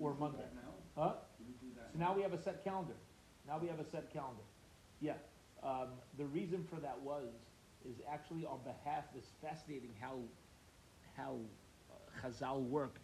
or 0.00 0.14
Monday. 0.14 0.44
now? 0.54 1.02
Huh? 1.02 1.12
Do 1.38 1.44
we 1.46 1.54
do 1.68 1.74
that 1.76 1.92
So 1.92 1.98
now 1.98 2.14
we 2.14 2.22
have 2.22 2.32
a 2.32 2.42
set 2.42 2.62
calendar. 2.64 2.94
Now 3.46 3.58
we 3.58 3.68
have 3.68 3.80
a 3.80 3.84
set 3.90 4.12
calendar. 4.12 4.42
Yeah. 5.00 5.14
Um, 5.62 5.88
the 6.18 6.26
reason 6.26 6.66
for 6.68 6.76
that 6.80 7.00
was 7.00 7.28
is 7.88 7.96
actually 8.10 8.44
on 8.44 8.60
behalf. 8.64 9.04
It's 9.16 9.30
fascinating 9.42 9.90
how 10.00 10.18
how 11.16 11.36
uh, 11.90 12.28
Chazal 12.28 12.62
work. 12.62 12.96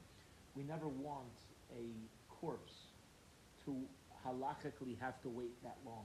We 0.55 0.63
never 0.63 0.87
want 0.87 1.33
a 1.73 1.85
corpse 2.29 2.75
to 3.65 3.75
halachically 4.27 4.99
have 5.01 5.21
to 5.23 5.29
wait 5.29 5.61
that 5.63 5.79
long 5.85 6.05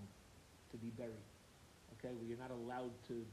to 0.72 0.78
be 0.78 0.88
buried. 0.98 1.14
Okay, 1.98 2.14
well, 2.14 2.28
you're 2.28 2.40
not 2.40 2.52
allowed 2.52 2.94
to. 3.10 3.26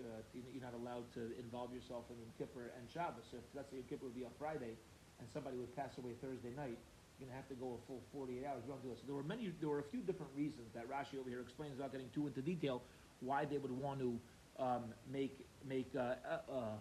Uh, 0.00 0.24
you're 0.32 0.64
not 0.64 0.74
allowed 0.74 1.06
to 1.14 1.30
involve 1.38 1.74
yourself 1.74 2.08
in 2.08 2.16
Yom 2.16 2.32
Kippur 2.38 2.72
and 2.74 2.88
Shabbos. 2.88 3.28
So 3.30 3.36
if 3.38 3.46
let's 3.54 3.70
say 3.70 3.78
Yom 3.78 3.86
Kippur 3.90 4.06
would 4.08 4.16
be 4.16 4.24
on 4.24 4.34
Friday, 4.38 4.74
and 5.20 5.26
somebody 5.32 5.56
would 5.56 5.74
pass 5.76 5.92
away 5.98 6.16
Thursday 6.18 6.50
night, 6.56 6.78
you're 7.18 7.28
gonna 7.28 7.36
have 7.36 7.48
to 7.50 7.58
go 7.58 7.78
a 7.78 7.80
full 7.86 8.02
48 8.12 8.42
hours. 8.46 8.62
You 8.66 8.72
don't 8.72 8.82
do 8.82 8.90
it. 8.90 8.98
So 8.98 9.06
there 9.06 9.14
were 9.14 9.26
many, 9.26 9.52
there 9.60 9.68
were 9.68 9.82
a 9.82 9.90
few 9.90 10.00
different 10.00 10.32
reasons 10.34 10.70
that 10.74 10.88
Rashi 10.90 11.18
over 11.18 11.28
here 11.28 11.40
explains 11.40 11.76
without 11.76 11.92
getting 11.92 12.10
too 12.14 12.26
into 12.26 12.42
detail 12.42 12.82
why 13.20 13.44
they 13.44 13.58
would 13.58 13.74
want 13.74 14.00
to 14.00 14.18
um, 14.58 14.94
make 15.10 15.38
make 15.66 15.90
uh, 15.94 16.18
uh, 16.24 16.40
uh, 16.50 16.76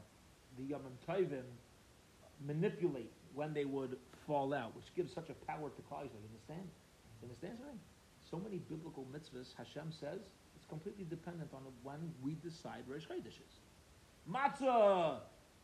the 0.58 0.64
Yom 0.64 0.82
Tovim 1.08 1.46
manipulate 2.46 3.12
when 3.34 3.54
they 3.54 3.66
would 3.66 3.98
fall 4.26 4.54
out, 4.54 4.76
which 4.76 4.86
gives 4.96 5.14
such 5.14 5.30
a 5.30 5.38
power 5.46 5.70
to 5.70 5.82
Klal. 5.90 6.06
You 6.06 6.18
understand? 6.30 6.68
You 7.22 7.30
understand 7.30 7.58
something? 7.60 7.80
So 8.30 8.38
many 8.38 8.58
biblical 8.58 9.08
mitzvahs, 9.14 9.56
Hashem 9.58 9.94
says, 10.00 10.20
completely 10.70 11.06
dependent 11.10 11.50
on 11.54 11.62
when 11.84 12.14
we 12.22 12.34
decide 12.34 12.84
Rosh 12.88 13.06
Chodesh 13.06 13.28
is. 13.28 13.60
Matzah, 14.30 15.18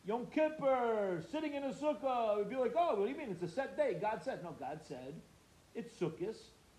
Yom 0.06 0.26
Kippur, 0.26 1.22
sitting 1.30 1.54
in 1.54 1.64
a 1.64 1.72
sukkah. 1.72 2.38
We'd 2.38 2.50
be 2.50 2.56
like, 2.56 2.74
oh, 2.76 2.96
what 2.96 3.06
do 3.06 3.10
you 3.10 3.16
mean? 3.16 3.30
It's 3.30 3.42
a 3.42 3.48
set 3.48 3.76
day. 3.76 3.96
God 4.00 4.22
said. 4.22 4.42
No, 4.42 4.54
God 4.58 4.80
said 4.86 5.14
it's 5.74 5.94
Sukkot 5.98 6.36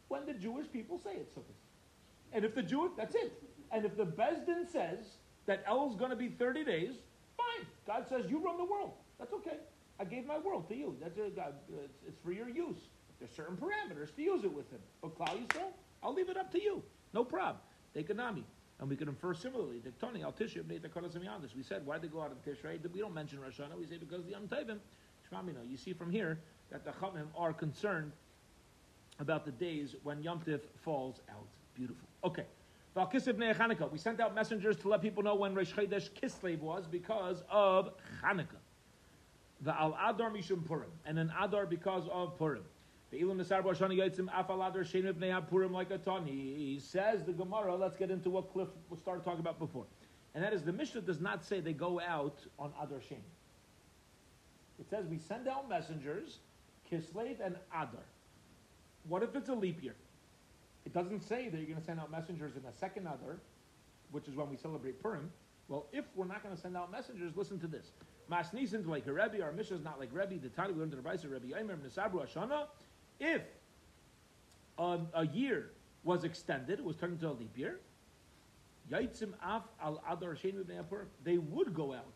when 0.08 0.26
the 0.26 0.34
Jewish 0.34 0.72
people 0.72 1.00
say 1.04 1.12
it's 1.16 1.34
Sukkot. 1.34 1.56
And 2.34 2.46
if 2.46 2.56
the 2.56 2.64
Jew, 2.64 2.92
that's 2.98 3.16
it. 3.16 3.42
And 3.72 3.86
if 3.86 3.98
the 3.98 4.06
Besdin 4.06 4.70
says 4.72 5.18
that 5.46 5.66
Elul's 5.66 5.96
going 5.96 6.12
to 6.12 6.16
be 6.16 6.30
30 6.30 6.64
days, 6.64 6.96
fine. 7.38 7.66
God 7.86 8.06
says 8.08 8.30
you 8.30 8.44
run 8.44 8.58
the 8.58 8.66
world. 8.66 8.94
That's 9.20 9.34
okay. 9.34 9.58
I 10.00 10.06
gave 10.06 10.26
my 10.26 10.38
world 10.38 10.68
to 10.70 10.76
you. 10.76 10.96
That's 11.02 11.18
a, 11.18 11.30
God, 11.30 11.54
it's, 11.70 12.00
it's 12.08 12.20
for 12.24 12.32
your 12.32 12.50
use. 12.50 12.90
There's 13.20 13.32
certain 13.32 13.58
parameters 13.58 14.14
to 14.16 14.22
use 14.22 14.44
it 14.44 14.54
within. 14.54 14.80
But 15.02 15.18
Klal 15.18 15.46
Yisrael, 15.46 15.72
I'll 16.04 16.14
leave 16.14 16.30
it 16.30 16.38
up 16.38 16.52
to 16.52 16.62
you. 16.62 16.84
No 17.14 17.24
problem. 17.24 17.58
Take 17.96 18.10
a 18.10 18.14
nami. 18.14 18.44
And 18.80 18.90
we 18.90 18.98
can 18.98 19.08
infer 19.08 19.34
similarly. 19.34 19.80
The 19.80 19.92
Tony 19.92 20.22
al 20.22 20.34
Tishrei 20.34 20.80
Takonos 20.80 21.18
Hamiyadis. 21.18 21.56
We 21.56 21.64
said 21.64 21.86
why 21.86 21.98
they 21.98 22.10
go 22.10 22.22
out 22.22 22.32
in 22.32 22.54
Tishrei. 22.54 22.78
We 22.92 23.00
don't 23.00 23.14
mention 23.14 23.40
Rosh 23.40 23.60
Hashanah. 23.60 23.80
We 23.80 23.86
say 23.86 23.98
because 23.98 24.26
the 24.26 24.32
Yom 24.32 24.48
Tovim. 24.48 24.80
Shmamino. 25.32 25.70
You 25.70 25.78
see 25.78 25.94
from 25.94 26.12
here 26.12 26.40
that 26.72 26.84
the 26.84 26.92
Chavim 26.92 27.28
are 27.38 27.54
concerned 27.54 28.12
about 29.20 29.46
the 29.46 29.52
days 29.52 29.96
when 30.04 30.22
Yom 30.22 30.42
Tiv 30.42 30.62
falls 30.84 31.22
out. 31.30 31.48
Beautiful. 31.74 32.08
Okay. 32.24 32.46
Val 32.94 33.08
Kislev 33.08 33.34
Bnei 33.34 33.92
We 33.92 33.98
sent 33.98 34.20
out 34.20 34.36
messengers 34.36 34.78
to 34.78 34.90
let 34.90 35.02
people 35.02 35.24
know 35.24 35.36
when 35.36 35.56
Rosh 35.56 35.74
Chodesh 35.74 36.10
Kislev 36.12 36.60
was 36.60 36.86
because 36.88 37.44
of 37.50 37.92
Chanukah. 38.24 38.60
The 39.62 39.74
Al 39.74 39.98
Adar 40.06 40.30
Mishum 40.32 40.66
Purim, 40.66 40.92
and 41.06 41.18
an 41.18 41.32
Adar 41.42 41.66
because 41.66 42.04
of 42.12 42.38
Purim. 42.38 42.64
Like 45.72 45.92
a 45.92 45.98
Tani. 45.98 46.32
He 46.32 46.80
says 46.80 47.24
the 47.24 47.34
Gemara, 47.34 47.76
let's 47.76 47.98
get 47.98 48.12
into 48.12 48.30
what 48.30 48.52
Cliff 48.52 48.70
started 48.98 49.24
talking 49.24 49.40
about 49.40 49.60
before. 49.60 49.86
And 50.34 50.44
that 50.44 50.54
is 50.54 50.64
the 50.64 50.74
Mishnah 50.74 51.02
does 51.02 51.22
not 51.22 51.46
say 51.46 51.60
they 51.62 51.74
go 51.74 52.02
out 52.02 52.40
on 52.60 52.72
Adar 52.82 53.00
Shein. 53.00 53.24
It 54.80 54.90
says 54.90 55.06
we 55.08 55.18
send 55.18 55.48
out 55.48 55.70
messengers, 55.70 56.40
Kislev 56.92 57.40
and 57.44 57.56
Adar. 57.72 58.04
What 59.08 59.24
if 59.24 59.36
it's 59.36 59.50
a 59.50 59.54
leap 59.54 59.82
year? 59.82 59.96
It 60.86 60.94
doesn't 60.94 61.22
say 61.22 61.50
that 61.50 61.58
you're 61.58 61.68
going 61.68 61.80
to 61.80 61.86
send 61.86 62.00
out 62.00 62.12
messengers 62.12 62.56
in 62.58 62.66
a 62.66 62.74
second 62.74 63.04
Adar, 63.04 63.38
which 64.12 64.28
is 64.28 64.36
when 64.36 64.50
we 64.50 64.58
celebrate 64.58 65.02
Purim. 65.02 65.32
Well, 65.68 65.88
if 65.92 66.06
we're 66.16 66.26
not 66.26 66.44
going 66.44 66.56
to 66.56 66.62
send 66.62 66.78
out 66.78 66.92
messengers, 66.92 67.32
listen 67.36 67.60
to 67.62 67.68
this. 67.68 67.92
Masnisin's 68.30 68.88
like 68.88 69.06
Rebbe, 69.06 69.42
our 69.42 69.52
Mishnah 69.52 69.78
is 69.78 69.84
not 69.84 70.00
like 70.00 70.10
Rebbe. 70.12 70.40
The 70.42 70.50
Tani 70.50 70.74
we 70.74 70.80
learned 70.80 70.94
in 70.94 71.02
the 71.02 71.10
Rebbe 71.10 71.48
Yaimer, 71.48 71.78
Nisabru 71.78 72.28
Ashana. 72.28 72.68
If 73.20 73.42
um, 74.78 75.08
a 75.14 75.26
year 75.26 75.72
was 76.04 76.24
extended, 76.24 76.80
it 76.80 76.86
was 76.86 76.96
turned 76.96 77.14
into 77.14 77.30
a 77.30 77.34
leap 77.34 77.58
year, 77.58 77.80
Yaitzim 78.92 79.34
Af 79.44 79.64
al 79.82 80.02
Adar 80.10 80.38
they 81.24 81.38
would 81.38 81.74
go 81.74 81.94
out 81.94 82.14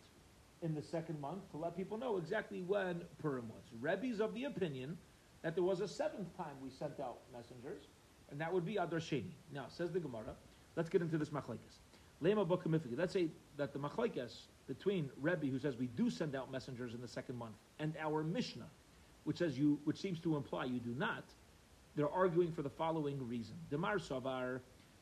in 0.62 0.76
the 0.76 0.82
second 0.82 1.20
month 1.20 1.50
to 1.52 1.58
let 1.58 1.76
people 1.76 1.98
know 1.98 2.18
exactly 2.18 2.62
when 2.62 3.02
Purim 3.22 3.48
was. 3.50 3.64
Rebbe's 3.80 4.20
of 4.20 4.34
the 4.34 4.44
opinion 4.44 4.98
that 5.42 5.56
there 5.56 5.64
was 5.64 5.80
a 5.80 5.88
seventh 5.88 6.36
time 6.36 6.56
we 6.62 6.70
sent 6.70 7.00
out 7.00 7.20
messengers, 7.34 7.84
and 8.30 8.40
that 8.42 8.54
would 8.54 8.66
be 8.66 8.76
Adar 8.76 9.00
Sheni. 9.00 9.32
Now, 9.54 9.66
says 9.70 9.92
the 9.92 10.00
Gemara, 10.00 10.36
let's 10.76 10.90
get 10.90 11.02
into 11.02 11.18
this 11.18 11.30
machlekes. 11.30 11.80
Lema. 12.22 12.98
Let's 12.98 13.14
say 13.14 13.30
that 13.58 13.72
the 13.72 13.80
machlekes 13.80 14.42
between 14.68 15.10
Rebbe, 15.22 15.48
who 15.48 15.58
says 15.58 15.78
we 15.78 15.88
do 15.88 16.10
send 16.10 16.36
out 16.36 16.52
messengers 16.52 16.94
in 16.94 17.02
the 17.02 17.08
second 17.08 17.38
month, 17.38 17.56
and 17.80 17.96
our 18.00 18.24
Mishnah, 18.24 18.68
which 19.30 19.38
says 19.38 19.60
you, 19.60 19.80
which 19.84 20.02
seems 20.02 20.20
to 20.20 20.36
imply 20.36 20.66
you 20.66 20.80
do 20.80 20.96
not, 20.98 21.24
they're 21.96 22.10
arguing 22.10 22.52
for 22.52 22.64
the 22.64 22.70
following 22.72 23.28
reason. 23.28 23.54
Demar 23.70 24.00
Savar, 24.00 24.60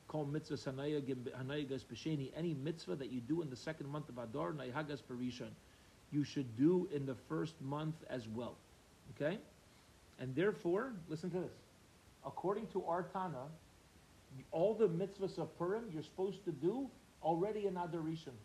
call 0.09 0.25
mitzvah 0.25 0.57
hanayagas 0.57 2.31
any 2.35 2.53
mitzvah 2.53 2.97
that 2.97 3.09
you 3.09 3.21
do 3.21 3.41
in 3.41 3.49
the 3.49 3.55
second 3.55 3.87
month 3.87 4.09
of 4.09 4.17
Adar, 4.17 4.51
nayhagas 4.51 4.99
parishon, 5.09 5.51
you 6.11 6.25
should 6.25 6.57
do 6.57 6.89
in 6.93 7.05
the 7.05 7.15
first 7.29 7.53
month 7.61 7.95
as 8.09 8.27
well. 8.35 8.55
Okay? 9.15 9.37
And 10.19 10.35
therefore, 10.35 10.91
listen 11.07 11.29
to 11.29 11.39
this. 11.39 11.55
According 12.25 12.67
to 12.73 12.83
our 12.83 13.03
Tana, 13.03 13.45
all 14.51 14.73
the 14.73 14.89
mitzvahs 14.89 15.37
of 15.37 15.57
Purim 15.57 15.85
you're 15.93 16.03
supposed 16.03 16.43
to 16.43 16.51
do 16.51 16.89
already 17.23 17.65
in 17.65 17.77
Adar 17.77 18.01
Rishon. 18.01 18.35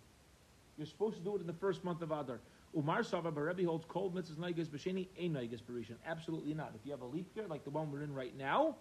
You're 0.78 0.86
supposed 0.86 1.16
to 1.16 1.22
do 1.24 1.34
it 1.34 1.40
in 1.40 1.48
the 1.48 1.52
first 1.54 1.82
month 1.82 2.02
of 2.02 2.12
Adar. 2.12 2.38
Umar 2.76 3.02
Sava 3.02 3.30
Rebbe 3.30 3.64
holds 3.64 3.84
cold 3.86 4.14
mitzvahs 4.14 4.36
naigas 4.36 4.68
b'sheni, 4.68 5.08
ein 5.20 5.34
naigas 5.34 5.62
b'rishon. 5.62 5.96
Absolutely 6.06 6.54
not. 6.54 6.72
If 6.74 6.84
you 6.84 6.92
have 6.92 7.02
a 7.02 7.06
leap 7.06 7.28
year 7.34 7.46
like 7.46 7.64
the 7.64 7.70
one 7.70 7.92
we're 7.92 8.02
in 8.02 8.14
right 8.14 8.36
now, 8.36 8.76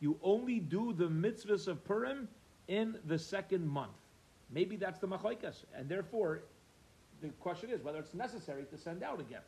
you 0.00 0.18
only 0.22 0.58
do 0.60 0.92
the 0.92 1.08
mitzvahs 1.08 1.68
of 1.68 1.84
Purim 1.84 2.28
in 2.68 2.98
the 3.06 3.18
second 3.18 3.66
month. 3.66 3.92
Maybe 4.50 4.76
that's 4.76 4.98
the 4.98 5.08
machlaikas, 5.08 5.64
and 5.74 5.88
therefore, 5.88 6.42
the 7.22 7.28
question 7.40 7.70
is 7.70 7.82
whether 7.82 7.98
it's 7.98 8.12
necessary 8.12 8.64
to 8.64 8.76
send 8.76 9.02
out 9.02 9.20
again 9.20 9.40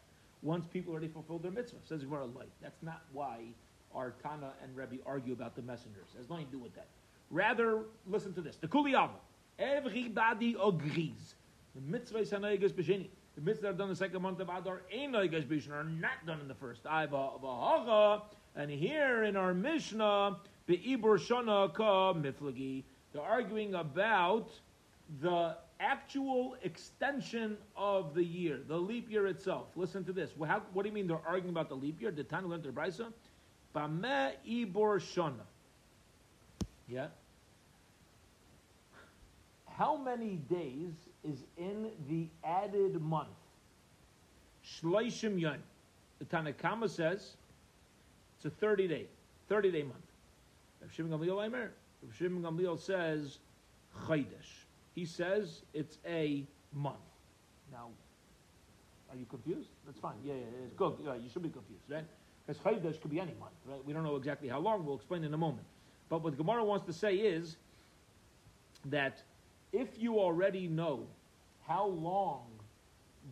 once 0.43 0.67
people 0.67 0.93
already 0.93 1.09
fulfilled 1.09 1.43
their 1.43 1.51
mitzvah. 1.51 1.79
Says 1.85 2.05
Gemara 2.05 2.27
light. 2.27 2.53
That's 2.63 2.83
not 2.83 3.03
why 3.13 3.41
our 3.95 4.15
Tana 4.23 4.53
and 4.63 4.75
Rebbe 4.77 5.03
argue 5.05 5.33
about 5.33 5.57
the 5.57 5.63
messengers. 5.63 6.09
It 6.15 6.19
has 6.19 6.31
nothing 6.31 6.47
to 6.47 6.53
do 6.53 6.59
with 6.59 6.75
that. 6.75 6.87
Rather, 7.31 7.83
listen 8.07 8.33
to 8.35 8.41
this. 8.41 8.57
The 8.57 8.69
Kuliyama. 8.69 9.11
Everybody 9.59 10.57
agrees. 10.63 11.35
The 11.75 11.81
mitzvah 11.81 12.19
is 12.19 12.31
b'sheni. 12.31 13.09
The 13.37 13.41
mitzvahs 13.41 13.65
are 13.65 13.73
done 13.73 13.89
the 13.89 13.97
second 13.97 14.23
month 14.23 14.41
of 14.41 14.49
Adar 14.49 14.83
are 14.93 15.85
not 15.85 16.27
done 16.27 16.41
in 16.41 16.49
the 16.49 16.55
first. 16.55 16.83
And 18.57 18.71
here 18.71 19.25
in 19.25 19.37
our 19.37 19.53
Mishnah, 19.53 20.37
miflagi, 22.15 22.85
they're 23.13 23.23
arguing 23.23 23.75
about 23.75 24.51
the 25.21 25.57
actual 25.81 26.57
extension 26.63 27.57
of 27.77 28.15
the 28.15 28.23
year, 28.23 28.61
the 28.69 28.77
leap 28.77 29.11
year 29.11 29.27
itself. 29.27 29.67
Listen 29.75 30.05
to 30.05 30.13
this. 30.13 30.31
How, 30.47 30.63
what 30.73 30.85
do 30.85 30.89
you 30.89 30.95
mean 30.95 31.09
they're 31.09 31.19
arguing 31.27 31.53
about 31.53 31.69
the 31.69 31.75
leap 31.75 32.01
year? 32.01 32.13
Did 32.13 32.31
Tanya 32.31 32.49
learn 32.49 32.63
the 32.63 32.69
Brisa? 32.69 33.13
Bameh 33.75 34.33
ibur 34.49 35.01
shana. 35.01 35.35
Yeah. 36.89 37.09
How 39.77 39.97
many 39.97 40.37
days 40.49 40.93
is 41.25 41.43
in 41.57 41.91
the 42.09 42.27
added 42.45 43.01
month? 43.01 43.29
Shloishim 44.65 45.41
yon. 45.41 45.63
The 46.19 46.25
Tanakama 46.25 46.89
says 46.89 47.37
it's 48.37 48.45
a 48.45 48.51
30 48.51 48.89
day, 48.89 49.07
30 49.49 49.71
day 49.71 49.83
month. 49.83 49.97
Rav 50.81 50.93
Shimon 50.93 51.19
Gamliel 51.19 51.45
Aimer, 51.45 51.73
Rav 52.03 52.17
Shimon 52.17 52.43
Gamliel 52.43 52.79
says 52.79 53.39
Chaydesh. 54.07 54.65
He 54.95 55.05
says 55.05 55.63
it's 55.73 55.99
a 56.07 56.45
month. 56.73 56.97
Now, 57.73 57.89
are 59.11 59.17
you 59.17 59.27
confused? 59.29 59.69
That's 59.87 59.99
fine. 59.99 60.15
Yeah, 60.25 60.35
yeah, 60.35 60.65
it's 60.65 60.75
good. 60.75 60.95
Yeah, 61.05 61.15
you 61.15 61.29
should 61.33 61.43
be 61.43 61.49
confused, 61.49 61.83
right? 61.89 62.05
Because 62.47 62.63
Chaydesh 62.63 63.01
could 63.01 63.11
be 63.11 63.21
any 63.21 63.35
month, 63.41 63.55
right? 63.67 63.85
We 63.85 63.93
don't 63.93 64.05
know 64.05 64.17
exactly 64.17 64.49
how 64.49 64.61
long. 64.61 64.85
We'll 64.85 64.97
explain 64.97 65.25
in 65.25 65.33
a 65.35 65.39
moment. 65.39 65.67
But 66.09 66.23
what 66.23 66.37
Gemara 66.37 66.63
wants 66.65 66.87
to 66.87 66.93
say 66.93 67.17
is 67.17 67.57
that 68.87 69.23
if 69.75 69.89
you 69.99 70.19
already 70.21 70.69
know 70.69 71.07
how 71.67 71.87
long 71.87 72.47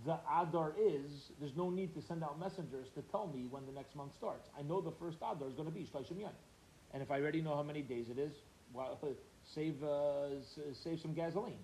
the 0.05 0.19
Adar 0.41 0.73
is, 0.79 1.31
there's 1.39 1.57
no 1.57 1.71
need 1.71 1.95
to 1.95 2.03
send 2.03 2.25
out 2.25 2.41
messengers 2.41 2.89
to 2.95 3.03
tell 3.11 3.29
me 3.29 3.47
when 3.49 3.65
the 3.67 3.73
next 3.73 3.95
month 3.95 4.15
starts. 4.15 4.49
I 4.59 4.63
know 4.63 4.81
the 4.81 4.91
first 4.91 5.19
Adar 5.19 5.49
is 5.49 5.55
going 5.55 5.69
to 5.69 5.75
be 5.75 5.87
Shloshim 5.87 6.21
Yan. 6.21 6.31
And 6.93 7.03
if 7.03 7.11
I 7.11 7.21
already 7.21 7.41
know 7.41 7.55
how 7.55 7.63
many 7.63 7.83
days 7.83 8.07
it 8.11 8.19
is, 8.19 8.33
well, 8.75 8.99
save, 9.55 9.83
uh, 9.85 10.43
save 10.73 11.01
some 11.01 11.15
gasoline. 11.15 11.59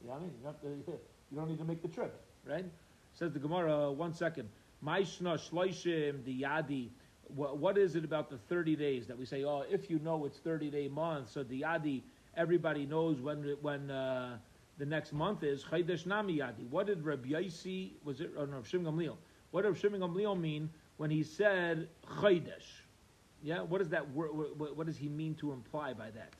You 0.00 0.08
know 0.08 0.14
what 0.14 0.22
I 0.22 0.24
mean? 0.24 0.32
You 0.38 0.44
don't, 0.44 0.86
to, 0.86 0.92
you 1.30 1.38
don't 1.38 1.48
need 1.48 1.58
to 1.58 1.64
make 1.64 1.82
the 1.82 1.88
trip, 1.88 2.20
right? 2.44 2.64
Says 3.14 3.32
the 3.32 3.38
Gemara, 3.38 3.92
one 3.92 4.12
second. 4.12 4.48
Maishna 4.84 5.38
Shloshim, 5.38 6.24
the 6.24 6.42
Yadi. 6.42 6.88
What, 7.28 7.78
is 7.78 7.96
it 7.96 8.04
about 8.04 8.28
the 8.28 8.36
30 8.36 8.76
days 8.76 9.06
that 9.06 9.18
we 9.18 9.24
say, 9.24 9.44
oh, 9.44 9.64
if 9.70 9.88
you 9.88 9.98
know 10.00 10.26
it's 10.26 10.38
30 10.38 10.70
day 10.70 10.88
month, 10.88 11.30
so 11.30 11.42
the 11.42 11.62
Yadi, 11.62 12.02
everybody 12.36 12.86
knows 12.86 13.20
when, 13.20 13.56
when, 13.60 13.90
uh, 13.90 14.38
the 14.78 14.86
next 14.86 15.12
month 15.12 15.42
is 15.42 15.62
Chaydesh 15.64 16.06
Nami 16.06 16.38
Yadi. 16.38 16.68
What 16.68 16.86
did 16.86 17.04
Rabbi 17.04 17.30
Yaisi, 17.30 17.92
was 18.02 18.20
it, 18.20 18.32
or 18.36 18.46
no, 18.46 18.56
Rav 18.56 18.66
Gamliel? 18.66 19.16
What 19.50 19.62
did 19.62 19.68
Rav 19.68 19.78
Shimon 19.78 20.00
Gamliel 20.00 20.38
mean 20.38 20.68
when 20.96 21.10
he 21.10 21.22
said 21.22 21.88
Chaydesh? 22.18 22.64
Yeah, 23.42 23.60
what 23.60 23.78
does 23.78 23.90
that 23.90 24.10
word, 24.12 24.30
what, 24.32 24.76
what, 24.76 24.86
does 24.86 24.96
he 24.96 25.08
mean 25.08 25.34
to 25.36 25.52
imply 25.52 25.92
by 25.92 26.10
that? 26.10 26.32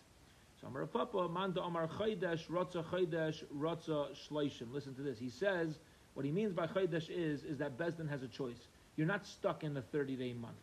So 0.60 0.66
Amar 0.66 0.86
Papa, 0.86 1.28
Manda 1.28 1.62
Amar 1.62 1.86
Chaydesh, 1.86 2.46
Rotza 2.48 2.84
Chaydesh, 2.86 3.44
Rotza 3.56 4.08
Shleishim. 4.26 4.72
Listen 4.72 4.94
to 4.94 5.02
this. 5.02 5.18
He 5.18 5.28
says, 5.28 5.78
what 6.14 6.24
he 6.24 6.32
means 6.32 6.52
by 6.52 6.66
Chaydesh 6.66 7.10
is, 7.10 7.44
is 7.44 7.58
that 7.58 7.78
Bezdin 7.78 8.08
has 8.08 8.22
a 8.22 8.28
choice. 8.28 8.68
You're 8.96 9.06
not 9.06 9.26
stuck 9.26 9.62
in 9.62 9.74
the 9.74 9.82
30 9.82 10.16
day 10.16 10.32
month. 10.32 10.54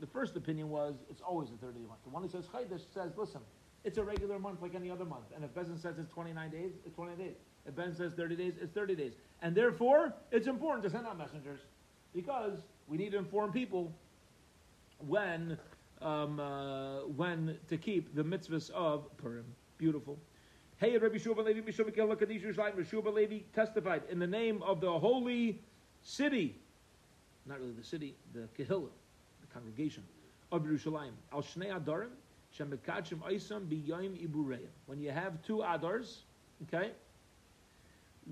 The 0.00 0.06
first 0.06 0.36
opinion 0.36 0.70
was, 0.70 0.94
it's 1.08 1.20
always 1.20 1.50
a 1.50 1.56
30 1.64 1.78
day 1.78 1.86
month. 1.86 2.02
The 2.04 2.10
one 2.10 2.22
who 2.22 2.28
says 2.28 2.44
Chaydesh 2.46 2.82
says, 2.92 3.12
listen, 3.16 3.40
it's 3.84 3.98
a 3.98 4.04
regular 4.04 4.38
month 4.38 4.62
like 4.62 4.74
any 4.74 4.90
other 4.90 5.04
month. 5.04 5.24
And 5.34 5.44
if 5.44 5.54
Bezin 5.54 5.80
says 5.80 5.98
it's 5.98 6.12
29 6.12 6.50
days, 6.50 6.72
it's 6.84 6.94
29 6.94 7.18
days. 7.26 7.36
If 7.66 7.76
Ben 7.76 7.94
says 7.94 8.12
30 8.14 8.36
days, 8.36 8.54
it's 8.60 8.72
30 8.72 8.94
days. 8.94 9.12
And 9.42 9.54
therefore, 9.54 10.14
it's 10.30 10.46
important 10.46 10.84
to 10.84 10.90
send 10.90 11.06
out 11.06 11.18
messengers 11.18 11.60
because 12.14 12.58
we 12.88 12.96
need 12.96 13.12
to 13.12 13.18
inform 13.18 13.52
people 13.52 13.92
when, 15.06 15.58
um, 16.02 16.40
uh, 16.40 17.00
when 17.02 17.58
to 17.68 17.76
keep 17.76 18.14
the 18.14 18.22
mitzvahs 18.22 18.70
of 18.70 19.04
Purim. 19.16 19.44
Beautiful. 19.78 20.18
Hey, 20.76 20.96
Rabbi 20.96 21.16
Shubha 21.16 21.44
Levi, 21.44 21.70
Shubha 21.70 23.14
Levi 23.14 23.38
testified 23.54 24.02
in 24.10 24.18
the 24.18 24.26
name 24.26 24.62
of 24.62 24.80
the 24.80 24.98
holy 24.98 25.60
city, 26.02 26.56
not 27.46 27.60
really 27.60 27.72
the 27.72 27.84
city, 27.84 28.14
the 28.32 28.48
Kehillah, 28.58 28.88
the 29.40 29.46
congregation 29.52 30.02
of 30.52 30.62
Yerushalayim, 30.62 31.12
Al 31.32 31.42
Shnei 31.42 31.70
Adarim, 31.70 32.08
when 34.86 35.00
you 35.00 35.10
have 35.10 35.42
two 35.42 35.58
adars, 35.58 36.18
okay, 36.64 36.90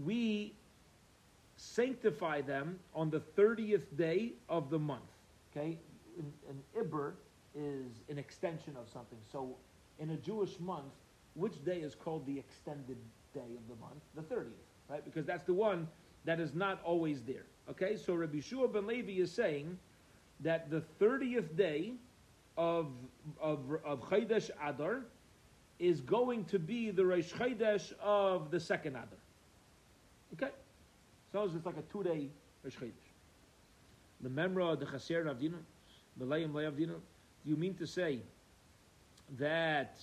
we 0.04 0.52
sanctify 1.56 2.40
them 2.40 2.78
on 2.94 3.10
the 3.10 3.20
30th 3.20 3.96
day 3.96 4.32
of 4.48 4.70
the 4.70 4.78
month. 4.78 5.02
Okay? 5.50 5.78
An, 6.18 6.32
an 6.48 6.62
Iber 6.76 7.14
is 7.54 8.00
an 8.08 8.18
extension 8.18 8.76
of 8.76 8.88
something. 8.92 9.18
So 9.30 9.56
in 9.98 10.10
a 10.10 10.16
Jewish 10.16 10.58
month, 10.60 10.92
which 11.34 11.64
day 11.64 11.78
is 11.78 11.94
called 11.94 12.26
the 12.26 12.38
extended 12.38 12.96
day 13.34 13.40
of 13.40 13.68
the 13.68 13.76
month? 13.80 14.00
The 14.14 14.22
30th, 14.22 14.52
right? 14.88 15.04
Because 15.04 15.26
that's 15.26 15.44
the 15.44 15.54
one 15.54 15.88
that 16.24 16.40
is 16.40 16.54
not 16.54 16.80
always 16.84 17.22
there. 17.22 17.46
Okay? 17.70 17.96
So 17.96 18.14
Rabbi 18.14 18.40
Shua 18.40 18.68
ben 18.68 18.86
Levi 18.86 19.20
is 19.20 19.32
saying 19.32 19.78
that 20.40 20.70
the 20.70 20.82
30th 21.00 21.56
day 21.56 21.92
of 22.56 22.88
of 23.40 23.60
of 23.84 24.00
Chaydesh 24.02 24.50
Adar 24.64 25.02
is 25.78 26.00
going 26.00 26.44
to 26.46 26.58
be 26.58 26.90
the 26.90 27.04
Rosh 27.04 27.32
Chaydesh 27.32 27.92
of 28.02 28.50
the 28.50 28.58
second 28.58 28.96
Adar. 28.96 29.08
Okay, 30.34 30.52
so 31.32 31.44
it's 31.44 31.66
like 31.66 31.76
a 31.76 31.92
two 31.92 32.02
day 32.02 32.28
Rosh 32.64 32.76
Chaydesh. 32.76 32.92
The 34.20 34.28
Memra, 34.28 34.78
the 34.78 34.86
Chaser 34.86 35.24
Avdina, 35.24 35.58
Malayim 36.20 36.50
Layavdina. 36.50 36.94
Do 37.44 37.50
you 37.50 37.56
mean 37.56 37.74
to 37.74 37.86
say 37.86 38.20
that, 39.38 39.96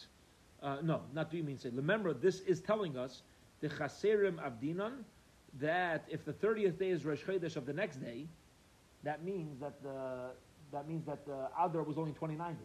uh, 0.64 0.78
no, 0.82 1.02
not 1.14 1.30
do 1.32 1.38
you 1.38 1.44
mean 1.44 1.58
to 1.58 1.64
say, 1.64 1.70
remember, 1.74 2.14
this 2.14 2.40
is 2.42 2.62
telling 2.62 2.98
us, 2.98 3.24
the 3.62 3.68
Chaserim 3.70 4.36
Avdinan, 4.36 5.04
that 5.60 6.06
if 6.10 6.24
the 6.26 6.34
30th 6.34 6.78
day 6.78 6.90
is 6.90 7.06
Rosh 7.06 7.24
Chodesh 7.24 7.56
of 7.56 7.66
the 7.66 7.74
next 7.74 7.98
day, 7.98 8.26
that 9.04 9.24
means 9.24 9.60
that 9.60 9.82
the, 9.84 10.32
that 10.72 10.88
means 10.88 11.06
that 11.06 11.26
the 11.26 11.48
Adar 11.60 11.84
was 11.84 11.98
only 11.98 12.12
29 12.14 12.54
days. 12.54 12.60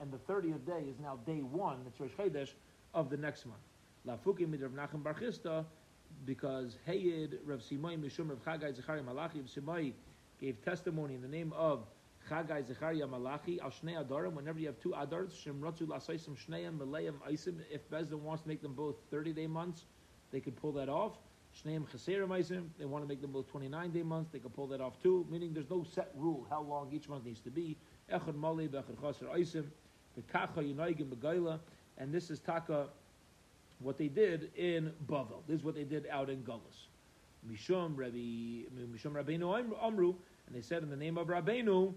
And 0.00 0.10
the 0.10 0.16
30th 0.16 0.64
day 0.64 0.86
is 0.88 0.98
now 0.98 1.18
day 1.26 1.42
one, 1.42 1.84
it's 1.86 2.00
Rosh 2.00 2.10
Chodesh 2.18 2.50
of 2.94 3.10
the 3.10 3.18
next 3.18 3.44
month. 3.44 3.60
Lafukim 4.06 4.48
mid 4.48 4.62
Rav 4.62 4.72
Nachum 4.72 5.02
Bar 5.02 5.14
because 6.24 6.76
Hayid, 6.88 7.36
Rav 7.44 7.60
Simai, 7.60 7.98
Mishum 7.98 8.30
Rav 8.30 8.42
Chagai, 8.44 8.74
Zechariah 8.74 9.02
Malachi, 9.02 9.40
Rav 9.40 9.48
Simai 9.48 9.92
gave 10.40 10.64
testimony 10.64 11.14
in 11.14 11.22
the 11.22 11.28
name 11.28 11.52
of 11.54 11.84
Chagai, 12.28 12.66
Zechariah 12.66 13.06
Malachi, 13.06 13.60
Al 13.60 13.70
Shnei 13.70 14.02
Adarim, 14.02 14.32
whenever 14.32 14.58
you 14.58 14.66
have 14.66 14.80
two 14.80 14.90
Adars, 14.90 15.32
Shemratzu 15.32 15.82
Lasaisim 15.82 16.36
Shneim, 16.36 16.78
Malayim 16.78 17.14
Isim, 17.30 17.60
if 17.70 17.88
Beis 17.90 18.08
Din 18.08 18.24
wants 18.24 18.42
to 18.42 18.48
make 18.48 18.62
them 18.62 18.72
both 18.72 18.96
30 19.10 19.32
day 19.32 19.46
months, 19.46 19.84
they 20.30 20.40
could 20.40 20.56
pull 20.56 20.72
that 20.72 20.88
off. 20.88 21.18
Shneim 21.62 21.86
Chaserim 21.90 22.28
Isim, 22.28 22.68
they 22.78 22.86
want 22.86 23.04
to 23.04 23.08
make 23.08 23.20
them 23.20 23.32
both 23.32 23.48
29 23.50 23.90
day 23.90 24.02
months, 24.02 24.30
they 24.32 24.38
could 24.38 24.54
pull 24.54 24.66
that 24.68 24.80
off 24.80 25.00
too, 25.02 25.26
meaning 25.30 25.52
there's 25.52 25.70
no 25.70 25.84
set 25.84 26.10
rule 26.16 26.46
how 26.48 26.62
long 26.62 26.90
each 26.92 27.08
month 27.08 27.24
needs 27.24 27.40
to 27.40 27.50
be. 27.50 27.76
Echad 28.12 28.34
Mali, 28.34 28.68
Bechad 28.68 29.00
Chaser 29.00 29.26
Isim, 29.26 29.66
Begaila, 30.28 31.58
and 31.98 32.12
this 32.12 32.30
is 32.30 32.38
Taka 32.40 32.88
what 33.80 33.96
they 33.98 34.08
did 34.08 34.50
in 34.56 34.92
Bavel. 35.08 35.42
This 35.48 35.60
is 35.60 35.64
what 35.64 35.74
they 35.74 35.84
did 35.84 36.06
out 36.10 36.30
in 36.30 36.42
Gullus. 36.42 36.88
Mishum 37.50 37.96
Rabbi 37.96 38.66
Mishum 38.94 39.12
Rabbeinu 39.12 39.72
Amru, 39.82 40.14
and 40.46 40.54
they 40.54 40.60
said 40.60 40.82
in 40.82 40.90
the 40.90 40.96
name 40.96 41.16
of 41.16 41.28
Rabbeinu 41.28 41.94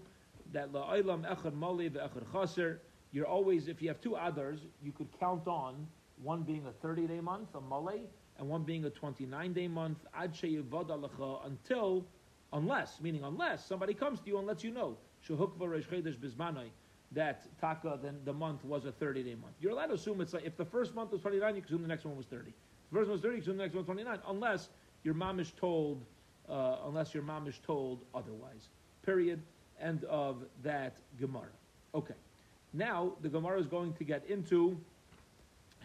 that 0.52 0.72
La'ilam 0.72 1.28
Echad 1.30 1.54
Mali 1.54 1.90
ve'Echad 1.90 2.32
Chaser. 2.32 2.80
You're 3.12 3.26
always, 3.26 3.68
if 3.68 3.80
you 3.80 3.88
have 3.88 4.00
two 4.00 4.12
Adars, 4.12 4.60
you 4.82 4.92
could 4.92 5.08
count 5.20 5.46
on 5.46 5.86
one 6.22 6.42
being 6.42 6.66
a 6.66 6.72
30 6.72 7.06
day 7.06 7.20
month, 7.20 7.54
a 7.54 7.60
Male, 7.60 8.00
and 8.38 8.48
one 8.48 8.62
being 8.62 8.84
a 8.86 8.90
29 8.90 9.52
day 9.52 9.68
month, 9.68 9.98
Ad 10.14 10.32
Sheyivad 10.34 10.88
Alecha, 10.88 11.46
until, 11.46 12.04
unless, 12.52 13.00
meaning 13.00 13.22
unless 13.24 13.64
somebody 13.64 13.94
comes 13.94 14.20
to 14.20 14.28
you 14.28 14.38
and 14.38 14.46
lets 14.46 14.64
you 14.64 14.70
know, 14.70 14.96
Shehukva 15.28 15.60
Reish 15.60 15.86
Chedesh 15.86 16.16
Bizmanai, 16.16 16.70
that 17.14 17.46
taka 17.60 17.98
then 18.02 18.18
the 18.24 18.32
month 18.32 18.64
was 18.64 18.84
a 18.84 18.92
30 18.92 19.22
day 19.22 19.34
month. 19.34 19.54
You're 19.60 19.72
allowed 19.72 19.86
to 19.86 19.94
assume 19.94 20.20
it's 20.20 20.32
like 20.32 20.44
if 20.44 20.56
the 20.56 20.64
first 20.64 20.94
month 20.94 21.12
was 21.12 21.20
29, 21.20 21.56
you 21.56 21.62
assume 21.64 21.82
the 21.82 21.88
next 21.88 22.04
one 22.04 22.16
was 22.16 22.26
30. 22.26 22.48
If 22.48 22.54
the 22.90 22.98
first 22.98 23.08
one 23.08 23.12
was 23.12 23.22
30, 23.22 23.36
you 23.36 23.42
assume 23.42 23.56
the 23.56 23.62
next 23.62 23.74
one 23.74 23.80
was 23.80 23.86
29, 23.86 24.18
unless 24.28 24.68
your 25.02 25.14
mom 25.14 25.40
is 25.40 25.52
told, 25.52 26.04
uh, 26.48 26.76
unless 26.86 27.14
your 27.14 27.22
mom 27.22 27.46
is 27.46 27.58
told 27.66 28.00
otherwise. 28.14 28.68
Period. 29.04 29.40
End 29.80 30.04
of 30.04 30.44
that 30.62 30.96
Gemara. 31.18 31.48
Okay. 31.94 32.14
Now 32.72 33.12
the 33.22 33.28
Gemara 33.28 33.60
is 33.60 33.66
going 33.66 33.92
to 33.94 34.04
get 34.04 34.24
into 34.26 34.76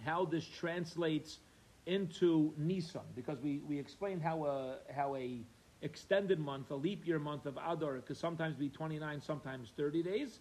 how 0.06 0.26
this 0.26 0.46
translates 0.46 1.40
into 1.86 2.54
Nisan 2.58 3.02
because 3.16 3.40
we, 3.42 3.62
we 3.68 3.80
explained 3.80 4.22
how 4.22 4.46
a 4.46 4.76
how 4.94 5.16
a 5.16 5.40
extended 5.82 6.40
month, 6.40 6.72
a 6.72 6.76
leap 6.76 7.08
year 7.08 7.20
month 7.20 7.46
of 7.46 7.58
Adar, 7.58 7.98
could 8.00 8.18
sometimes 8.18 8.56
be 8.56 8.70
29, 8.70 9.22
sometimes 9.22 9.72
30 9.78 10.04
days. 10.04 10.40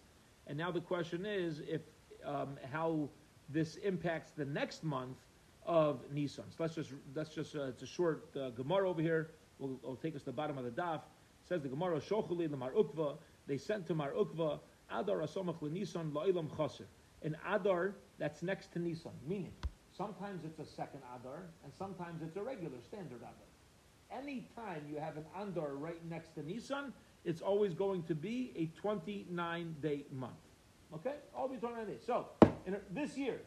And 0.48 0.56
now 0.56 0.70
the 0.70 0.80
question 0.80 1.26
is 1.26 1.60
if 1.68 1.82
um, 2.24 2.58
how 2.72 3.08
this 3.48 3.76
impacts 3.76 4.32
the 4.32 4.44
next 4.44 4.82
month 4.82 5.16
of 5.64 6.00
Nisan. 6.12 6.44
So 6.50 6.56
let's 6.62 6.74
just 6.74 6.90
let's 7.14 7.30
just 7.30 7.54
uh, 7.54 7.64
it's 7.64 7.82
a 7.82 7.86
short 7.86 8.34
uh, 8.36 8.50
Gemara 8.50 8.88
over 8.88 9.02
here. 9.02 9.30
We'll, 9.58 9.78
it'll 9.82 9.96
take 9.96 10.16
us 10.16 10.22
to 10.22 10.26
the 10.26 10.32
bottom 10.32 10.56
of 10.56 10.64
the 10.64 10.70
daf. 10.70 10.96
It 10.96 11.48
says 11.48 11.62
the 11.62 11.68
Gemara 11.68 12.00
Shochuli 12.00 12.50
Mar 12.56 12.72
Ukva. 12.72 13.18
They 13.46 13.58
sent 13.58 13.86
to 13.88 13.94
Mar 13.94 14.12
Ukva 14.12 14.60
Adar 14.90 15.18
Asomach 15.18 15.60
Nisan 15.70 16.10
La'ilam 16.12 16.48
Chaser. 16.56 16.86
An 17.22 17.36
Adar 17.46 17.94
that's 18.18 18.42
next 18.42 18.72
to 18.72 18.78
Nisan, 18.78 19.12
meaning 19.26 19.52
sometimes 19.96 20.44
it's 20.44 20.58
a 20.58 20.64
second 20.64 21.00
Adar 21.20 21.42
and 21.64 21.72
sometimes 21.76 22.22
it's 22.22 22.36
a 22.36 22.42
regular 22.42 22.78
standard 22.86 23.18
Adar. 23.18 23.32
Anytime 24.10 24.82
you 24.90 24.98
have 24.98 25.16
an 25.18 25.24
Adar 25.38 25.74
right 25.74 26.02
next 26.08 26.34
to 26.36 26.42
Nisan, 26.42 26.94
it's 27.28 27.42
always 27.42 27.74
going 27.74 28.02
to 28.04 28.14
be 28.14 28.52
a 28.56 28.66
29 28.80 29.76
day 29.82 30.06
month. 30.10 30.32
Okay? 30.94 31.12
Always 31.36 31.60
29 31.60 31.86
days. 31.86 32.00
So, 32.06 32.28
in 32.66 32.74
this 32.90 33.18
year, 33.18 33.40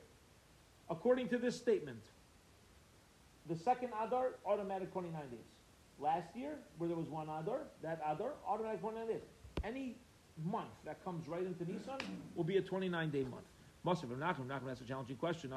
according 0.87 1.29
to 1.29 1.39
this 1.39 1.57
statement, 1.57 2.03
the 3.49 3.55
second 3.55 3.89
Adar, 3.99 4.35
automatic 4.45 4.91
29 4.93 5.19
days. 5.31 5.39
Last 5.99 6.27
year, 6.35 6.59
where 6.77 6.89
there 6.89 6.97
was 6.97 7.09
one 7.09 7.27
Adar, 7.27 7.61
that 7.81 7.99
Adar, 8.07 8.33
automatic 8.47 8.81
29 8.81 9.07
days. 9.07 9.23
Any 9.63 9.95
month 10.45 10.69
that 10.85 11.03
comes 11.03 11.27
right 11.27 11.43
into 11.43 11.65
Nisan 11.65 11.97
will 12.35 12.43
be 12.43 12.57
a 12.57 12.61
29 12.61 13.09
day 13.09 13.23
month. 13.23 13.33
Most 13.83 14.03
Must 14.03 14.11
have 14.11 14.19
Nachum, 14.19 14.45
Nachum, 14.45 14.67
that's 14.67 14.81
a 14.81 14.85
challenging 14.85 15.15
question. 15.17 15.51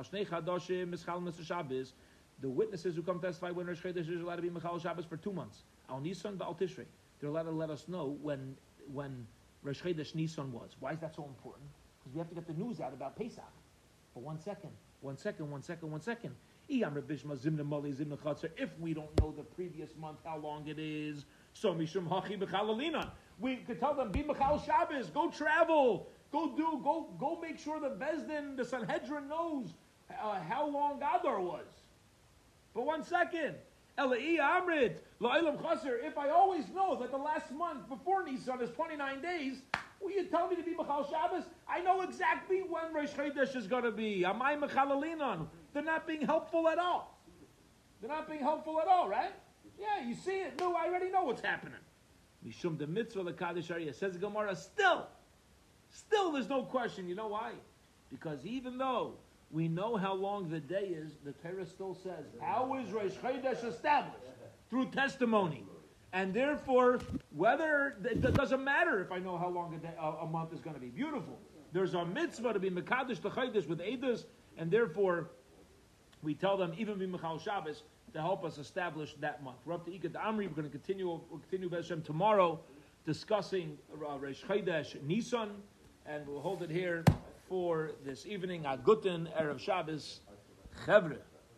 The 2.41 2.49
witnesses 2.49 2.97
who 2.97 3.03
come 3.03 3.21
testify 3.21 3.51
when 3.51 3.67
Rosh 3.67 3.83
Chodesh 3.83 4.11
is 4.11 4.23
allowed 4.23 4.37
to 4.37 4.43
be 4.43 4.51
Michal 4.51 4.79
Shabbos 4.79 5.05
for 5.05 5.19
two 5.19 5.33
months. 5.33 5.63
Al 5.89 6.01
Nisan, 6.01 6.41
Al 6.41 6.55
Tishrei. 6.55 6.87
They're 7.25 7.31
allowed 7.31 7.45
to 7.45 7.53
let 7.53 7.71
us 7.71 7.89
know 7.89 8.19
when 8.21 8.55
when 8.93 9.27
Rosh 9.63 9.81
Chodesh 9.81 10.15
Nisan 10.15 10.53
was. 10.53 10.77
Why 10.79 10.93
is 10.93 10.99
that 10.99 11.15
so 11.15 11.25
important? 11.25 11.71
Because 11.99 12.13
we 12.13 12.19
have 12.19 12.29
to 12.29 12.35
get 12.35 12.47
the 12.47 12.53
news 12.53 12.83
out 12.83 12.93
about 12.93 13.17
Pesach. 13.17 13.43
But 14.13 14.23
one 14.23 14.39
second, 14.39 14.69
one 15.01 15.17
second, 15.17 15.51
one 15.51 15.63
second, 15.63 15.91
one 15.91 16.03
second. 16.03 16.35
If 16.69 16.87
we 18.79 18.93
don't 18.93 19.21
know 19.23 19.33
the 19.35 19.43
previous 19.43 19.97
month 19.99 20.19
how 20.23 20.37
long 20.37 20.69
it 20.69 20.79
is, 20.79 21.25
so 21.55 21.73
mishum 21.73 22.07
hachi. 22.07 23.09
We 23.41 23.57
could 23.57 23.81
tell 23.81 23.95
them, 23.95 24.13
be 24.13 24.23
Michal 24.23 24.63
Shabbos, 24.63 25.09
go 25.09 25.31
travel, 25.31 26.11
go 26.31 26.55
do, 26.55 26.79
go 26.85 27.09
go 27.19 27.41
make 27.41 27.59
sure 27.59 27.81
the 27.81 27.89
Beis 27.89 28.29
Din, 28.29 28.55
the 28.55 28.67
Sanhedrin 28.67 29.29
knows 29.29 29.73
uh, 30.11 30.41
how 30.41 30.69
long 30.69 30.99
Adar 30.99 31.41
was. 31.41 31.65
But 32.75 32.85
one 32.85 33.03
second, 33.03 33.55
If 33.97 34.09
I 36.19 36.29
always 36.31 36.65
know 36.75 36.97
that 37.01 37.11
the 37.11 37.17
last 37.17 37.53
month 37.53 37.89
before 37.89 38.25
Nisan 38.25 38.61
is 38.61 38.71
29 38.71 39.23
days, 39.23 39.63
will 40.01 40.11
you 40.11 40.27
tell 40.27 40.49
me 40.49 40.57
to 40.57 40.63
be 40.63 40.73
Michal 40.73 41.09
Shabbos? 41.11 41.45
I 41.69 41.81
know 41.81 42.03
exactly 42.03 42.61
when 42.61 42.93
Rosh 42.93 43.11
Chodesh 43.11 43.57
is 43.57 43.67
going 43.67 43.85
to 43.85 43.93
be. 43.93 44.25
Am 44.25 44.43
I 44.43 44.57
Michalalinan? 44.57 45.47
They're 45.73 45.83
not 45.83 46.07
being 46.07 46.23
helpful 46.23 46.69
at 46.69 46.79
all. 46.79 47.19
They're 48.01 48.11
not 48.11 48.29
being 48.29 48.41
helpful 48.41 48.81
at 48.81 48.89
all, 48.89 49.09
right? 49.09 49.33
Yeah, 49.79 50.07
you 50.07 50.15
see 50.15 50.41
it. 50.41 50.61
No, 50.61 50.75
I 50.75 50.87
already 50.87 51.11
know 51.11 51.25
what's 51.25 51.43
happening. 51.43 51.79
Mishum 52.47 52.79
the 52.79 52.87
mitzvah 52.87 53.25
the 53.25 53.33
Kaddish 53.33 53.69
Ariyah 53.69 53.95
says 53.95 54.17
Gemara. 54.17 54.55
Still, 54.55 55.07
still, 55.91 56.33
there's 56.33 56.49
no 56.49 56.65
question. 56.65 57.09
You 57.09 57.15
know 57.15 57.29
why? 57.29 57.53
Because 58.11 58.45
even 58.45 58.77
though 58.77 59.15
we 59.55 59.69
know 59.69 59.97
how 59.97 60.13
long 60.13 60.51
the 60.51 60.59
day 60.59 60.97
is, 60.97 61.13
the 61.25 61.33
Torah 61.33 61.65
still 61.65 61.95
says, 61.95 62.27
how 62.41 62.75
is 62.75 62.91
Rosh 62.91 63.13
Chodesh 63.13 63.65
established? 63.65 64.19
Through 64.69 64.87
testimony. 64.87 65.65
And 66.13 66.35
therefore, 66.35 66.99
whether, 67.31 67.97
it 68.05 68.21
doesn't 68.35 68.65
matter 68.65 69.01
if 69.01 69.13
I 69.13 69.21
know 69.21 69.39
how 69.39 69.49
long 69.49 69.75
a, 69.75 69.79
day, 69.79 69.95
a, 69.97 70.27
month 70.27 70.53
is 70.53 70.61
going 70.61 70.75
to 70.75 70.81
be. 70.81 70.89
Beautiful. 70.89 71.39
There's 71.73 71.95
a 71.95 72.05
mitzvah 72.05 72.53
to 72.53 72.59
be 72.59 72.69
Mekadosh 72.69 73.23
the 73.23 73.31
Chodesh 73.31 73.69
with 73.69 73.79
Eidos, 73.79 74.25
and 74.59 74.73
therefore, 74.73 75.31
we 76.21 76.35
tell 76.35 76.57
them, 76.57 76.73
even 76.77 76.99
be 76.99 77.07
Michal 77.07 77.39
Shabbos, 77.39 77.85
to 78.13 78.21
help 78.21 78.45
us 78.45 78.59
establish 78.59 79.15
that 79.21 79.45
month. 79.45 79.59
We're 79.65 79.75
up 79.75 79.85
to 79.87 79.93
Ikad 79.93 80.13
Amri. 80.13 80.49
We're 80.49 80.57
going 80.57 80.65
to 80.65 80.71
continue, 80.71 81.07
we'll 81.07 81.41
continue 81.49 81.71
Beshem 81.71 82.05
tomorrow 82.05 82.59
discussing 83.07 83.79
uh, 83.93 84.19
Rosh 84.19 84.43
Chodesh 84.43 85.01
Nisan, 85.03 85.51
and 86.07 86.27
we'll 86.27 86.41
hold 86.41 86.63
it 86.65 86.71
here 86.71 87.05
for 87.49 87.93
this 88.05 88.27
evening. 88.27 88.63
Aguten 88.65 89.29
Erev 89.41 89.59
Shabbos 89.59 90.21
Chevre. 90.85 91.19